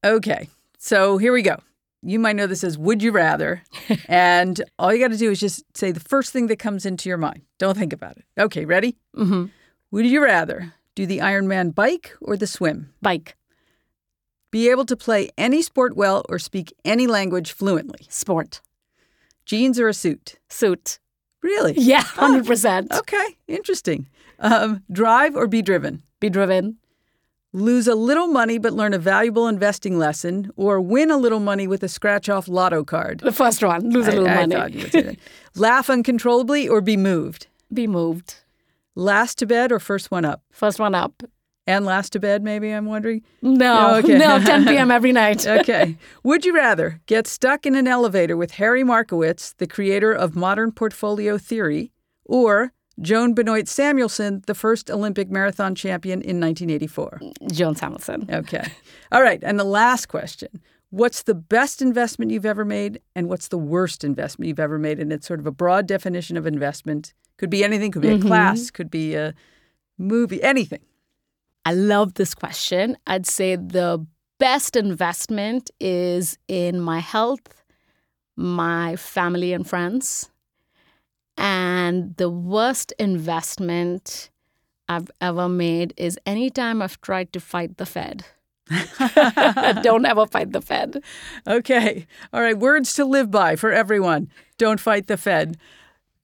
Okay, 0.05 0.47
so 0.77 1.17
here 1.17 1.33
we 1.33 1.41
go. 1.41 1.57
You 2.07 2.19
might 2.19 2.37
know 2.37 2.47
this 2.47 2.63
as 2.63 2.77
Would 2.77 3.03
You 3.03 3.11
Rather. 3.11 3.61
and 4.07 4.63
all 4.79 4.93
you 4.93 4.99
got 4.99 5.11
to 5.11 5.17
do 5.17 5.29
is 5.29 5.41
just 5.41 5.63
say 5.75 5.91
the 5.91 5.99
first 5.99 6.31
thing 6.31 6.47
that 6.47 6.57
comes 6.57 6.85
into 6.85 7.09
your 7.09 7.17
mind. 7.17 7.41
Don't 7.57 7.77
think 7.77 7.91
about 7.91 8.15
it. 8.17 8.23
Okay, 8.39 8.63
ready? 8.63 8.95
Mm-hmm. 9.15 9.47
Would 9.91 10.05
you 10.05 10.23
rather 10.23 10.73
do 10.95 11.05
the 11.05 11.17
Ironman 11.19 11.75
bike 11.75 12.15
or 12.21 12.37
the 12.37 12.47
swim? 12.47 12.93
Bike, 13.01 13.35
Be 14.51 14.69
able 14.69 14.85
to 14.85 14.95
play 14.95 15.29
any 15.37 15.61
sport 15.61 15.97
well 15.97 16.23
or 16.29 16.39
speak 16.39 16.73
any 16.85 17.07
language 17.07 17.51
fluently? 17.51 18.05
sport, 18.09 18.61
Jeans 19.45 19.77
or 19.77 19.89
a 19.89 19.93
suit? 19.93 20.35
suit. 20.49 20.99
Really? 21.43 21.73
Yeah, 21.77 22.03
100%. 22.03 22.91
Okay, 22.99 23.37
interesting. 23.47 24.07
Um, 24.39 24.83
drive 24.91 25.35
or 25.35 25.47
be 25.47 25.61
driven? 25.61 26.03
Be 26.21 26.29
driven. 26.29 26.77
Lose 27.57 27.87
a 27.87 27.95
little 27.95 28.27
money 28.27 28.59
but 28.59 28.73
learn 28.73 28.93
a 28.93 28.99
valuable 28.99 29.47
investing 29.47 29.97
lesson, 29.97 30.51
or 30.55 30.79
win 30.79 31.09
a 31.09 31.17
little 31.17 31.39
money 31.39 31.65
with 31.67 31.81
a 31.81 31.87
scratch 31.87 32.29
off 32.29 32.47
lotto 32.47 32.83
card? 32.83 33.21
The 33.21 33.31
first 33.31 33.63
one, 33.63 33.89
lose 33.89 34.07
a 34.07 34.11
I- 34.11 34.13
little 34.13 34.29
I 34.29 34.35
money. 34.35 34.55
thought 34.55 34.73
you 34.73 34.81
would 34.83 34.91
say 34.91 35.01
that. 35.01 35.15
Laugh 35.55 35.89
uncontrollably 35.89 36.69
or 36.69 36.81
be 36.81 36.95
moved? 36.97 37.47
Be 37.73 37.87
moved. 37.87 38.35
Last 38.93 39.39
to 39.39 39.47
bed 39.47 39.71
or 39.71 39.79
first 39.79 40.11
one 40.11 40.23
up? 40.23 40.43
First 40.51 40.79
one 40.79 40.93
up. 40.93 41.23
And 41.65 41.83
last 41.83 42.13
to 42.13 42.19
bed, 42.19 42.43
maybe, 42.43 42.69
I'm 42.71 42.85
wondering? 42.85 43.23
No, 43.41 43.95
Okay. 43.95 44.19
no, 44.19 44.37
10 44.45 44.65
p.m. 44.67 44.91
every 44.91 45.11
night. 45.11 45.47
okay. 45.59 45.97
Would 46.23 46.45
you 46.45 46.53
rather 46.55 47.01
get 47.07 47.25
stuck 47.25 47.65
in 47.65 47.73
an 47.75 47.87
elevator 47.87 48.37
with 48.37 48.51
Harry 48.51 48.83
Markowitz, 48.83 49.53
the 49.57 49.65
creator 49.67 50.13
of 50.13 50.35
modern 50.35 50.71
portfolio 50.71 51.39
theory, 51.39 51.91
or 52.23 52.71
Joan 53.01 53.33
Benoit 53.33 53.67
Samuelson, 53.67 54.41
the 54.47 54.55
first 54.55 54.89
Olympic 54.89 55.29
marathon 55.29 55.75
champion 55.75 56.21
in 56.21 56.39
1984? 56.39 57.19
Joan 57.51 57.75
Samuelson. 57.75 58.27
Okay. 58.31 58.63
All 59.11 59.21
right. 59.21 59.39
And 59.43 59.59
the 59.59 59.63
last 59.63 60.07
question 60.07 60.49
What's 60.89 61.23
the 61.23 61.35
best 61.35 61.81
investment 61.81 62.31
you've 62.31 62.45
ever 62.45 62.63
made, 62.63 63.01
and 63.13 63.27
what's 63.27 63.49
the 63.49 63.57
worst 63.57 64.05
investment 64.05 64.47
you've 64.47 64.59
ever 64.59 64.79
made? 64.79 64.99
And 64.99 65.11
it's 65.11 65.27
sort 65.27 65.41
of 65.41 65.45
a 65.45 65.51
broad 65.51 65.85
definition 65.85 66.37
of 66.37 66.47
investment. 66.47 67.13
Could 67.37 67.49
be 67.49 67.61
anything, 67.63 67.91
could 67.91 68.01
be 68.01 68.07
a 68.07 68.17
Mhm. 68.17 68.21
class, 68.25 68.71
could 68.71 68.89
be 68.89 69.13
a 69.13 69.33
movie, 69.97 70.41
anything. 70.41 70.79
I 71.65 71.73
love 71.73 72.13
this 72.13 72.33
question. 72.33 72.97
I'd 73.05 73.27
say 73.27 73.57
the 73.57 74.05
best 74.39 74.77
investment 74.77 75.69
is 75.81 76.37
in 76.47 76.79
my 76.79 76.99
health, 76.99 77.63
my 78.37 78.95
family 78.95 79.51
and 79.51 79.67
friends. 79.67 80.29
And 81.37 82.15
the 82.17 82.29
worst 82.29 82.93
investment 82.97 84.29
I've 84.89 85.11
ever 85.21 85.47
made 85.47 85.93
is 85.97 86.17
anytime 86.25 86.81
I've 86.81 86.99
tried 87.01 87.31
to 87.33 87.39
fight 87.39 87.77
the 87.77 87.85
Fed. 87.85 88.25
Don't 89.83 90.05
ever 90.05 90.25
fight 90.25 90.51
the 90.51 90.61
Fed. 90.61 91.01
Okay. 91.45 92.07
All 92.33 92.41
right. 92.41 92.57
Words 92.57 92.93
to 92.95 93.05
live 93.05 93.31
by 93.31 93.55
for 93.55 93.71
everyone. 93.71 94.29
Don't 94.57 94.79
fight 94.79 95.07
the 95.07 95.17
Fed. 95.17 95.57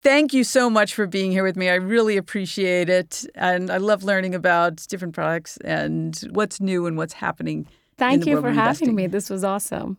Thank 0.02 0.34
you 0.34 0.44
so 0.44 0.70
much 0.70 0.94
for 0.94 1.08
being 1.08 1.32
here 1.32 1.44
with 1.44 1.56
me. 1.56 1.70
I 1.70 1.76
really 1.76 2.18
appreciate 2.18 2.90
it. 2.90 3.26
And 3.36 3.70
I 3.70 3.78
love 3.78 4.04
learning 4.04 4.36
about 4.36 4.86
different 4.90 5.14
products 5.14 5.58
and 5.64 6.20
what's 6.32 6.60
new 6.60 6.86
and 6.86 6.98
what's 6.98 7.14
happening. 7.14 7.60
in 7.60 7.66
Thank 7.98 8.26
you 8.26 8.42
for 8.42 8.52
having 8.52 8.90
investing. 8.90 8.96
me. 8.96 9.08
This 9.08 9.30
was 9.30 9.46
awesome. 9.46 9.98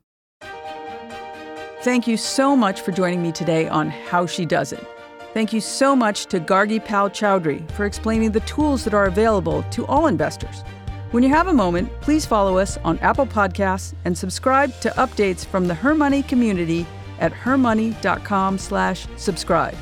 Thank 1.81 2.07
you 2.07 2.17
so 2.17 2.57
much 2.57 2.81
for 2.81 2.93
joining 2.93 3.23
me 3.23 3.33
today 3.33 3.69
on 3.69 3.89
How 3.91 4.27
She 4.27 4.45
Does 4.45 4.73
It. 4.73 4.87
Thank 5.35 5.53
you 5.53 5.61
so 5.61 5.97
much 5.97 6.27
to 6.27 6.39
Gargi 6.39 6.83
Pal 6.83 7.11
Chaudhuri 7.11 7.69
for 7.73 7.87
explaining 7.87 8.31
the 8.31 8.41
tools 8.41 8.85
that 8.85 8.95
are 8.95 9.07
available 9.07 9.65
to 9.73 9.85
all 9.87 10.07
investors. 10.07 10.63
When 11.11 11.25
you 11.25 11.29
have 11.31 11.49
a 11.49 11.53
moment, 11.53 11.91
please 12.01 12.25
follow 12.25 12.57
us 12.57 12.79
on 12.85 13.01
Apple 13.01 13.27
Podcasts 13.27 13.95
and 14.05 14.17
subscribe 14.17 14.73
to 14.81 14.91
updates 14.91 15.45
from 15.45 15.67
the 15.67 15.75
Her 15.75 15.93
Money 15.93 16.23
community 16.23 16.87
at 17.19 17.33
hermoney.com 17.33 18.59
slash 18.59 19.09
subscribe. 19.17 19.77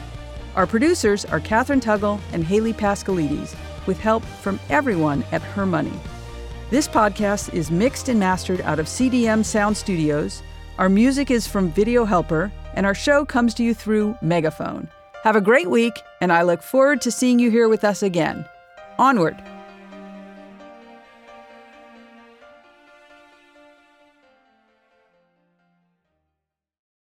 Our 0.57 0.67
producers 0.67 1.27
are 1.27 1.41
Catherine 1.41 1.81
Tuggle 1.81 2.19
and 2.33 2.45
Haley 2.45 2.73
Pascalides. 2.73 3.55
with 3.87 3.99
help 3.99 4.25
from 4.25 4.61
everyone 4.71 5.25
at 5.33 5.43
Her 5.43 5.67
Money. 5.67 5.93
This 6.71 6.89
podcast 6.89 7.53
is 7.53 7.71
mixed 7.71 8.09
and 8.09 8.19
mastered 8.19 8.61
out 8.63 8.79
of 8.79 8.87
CDM 8.87 9.45
Sound 9.45 9.77
Studios. 9.77 10.43
Our 10.79 10.89
music 10.89 11.31
is 11.31 11.47
from 11.47 11.71
Video 11.73 12.05
Helper, 12.05 12.51
and 12.75 12.87
our 12.87 12.95
show 12.95 13.25
comes 13.25 13.53
to 13.55 13.65
you 13.65 13.75
through 13.75 14.17
Megaphone. 14.23 14.89
Have 15.23 15.37
a 15.37 15.41
great 15.41 15.71
week, 15.71 16.03
and 16.21 16.33
I 16.33 16.43
look 16.43 16.63
forward 16.63 17.01
to 17.03 17.13
seeing 17.13 17.39
you 17.39 17.49
here 17.49 17.69
with 17.69 17.85
us 17.85 18.03
again. 18.03 18.45
Onward! 18.99 19.41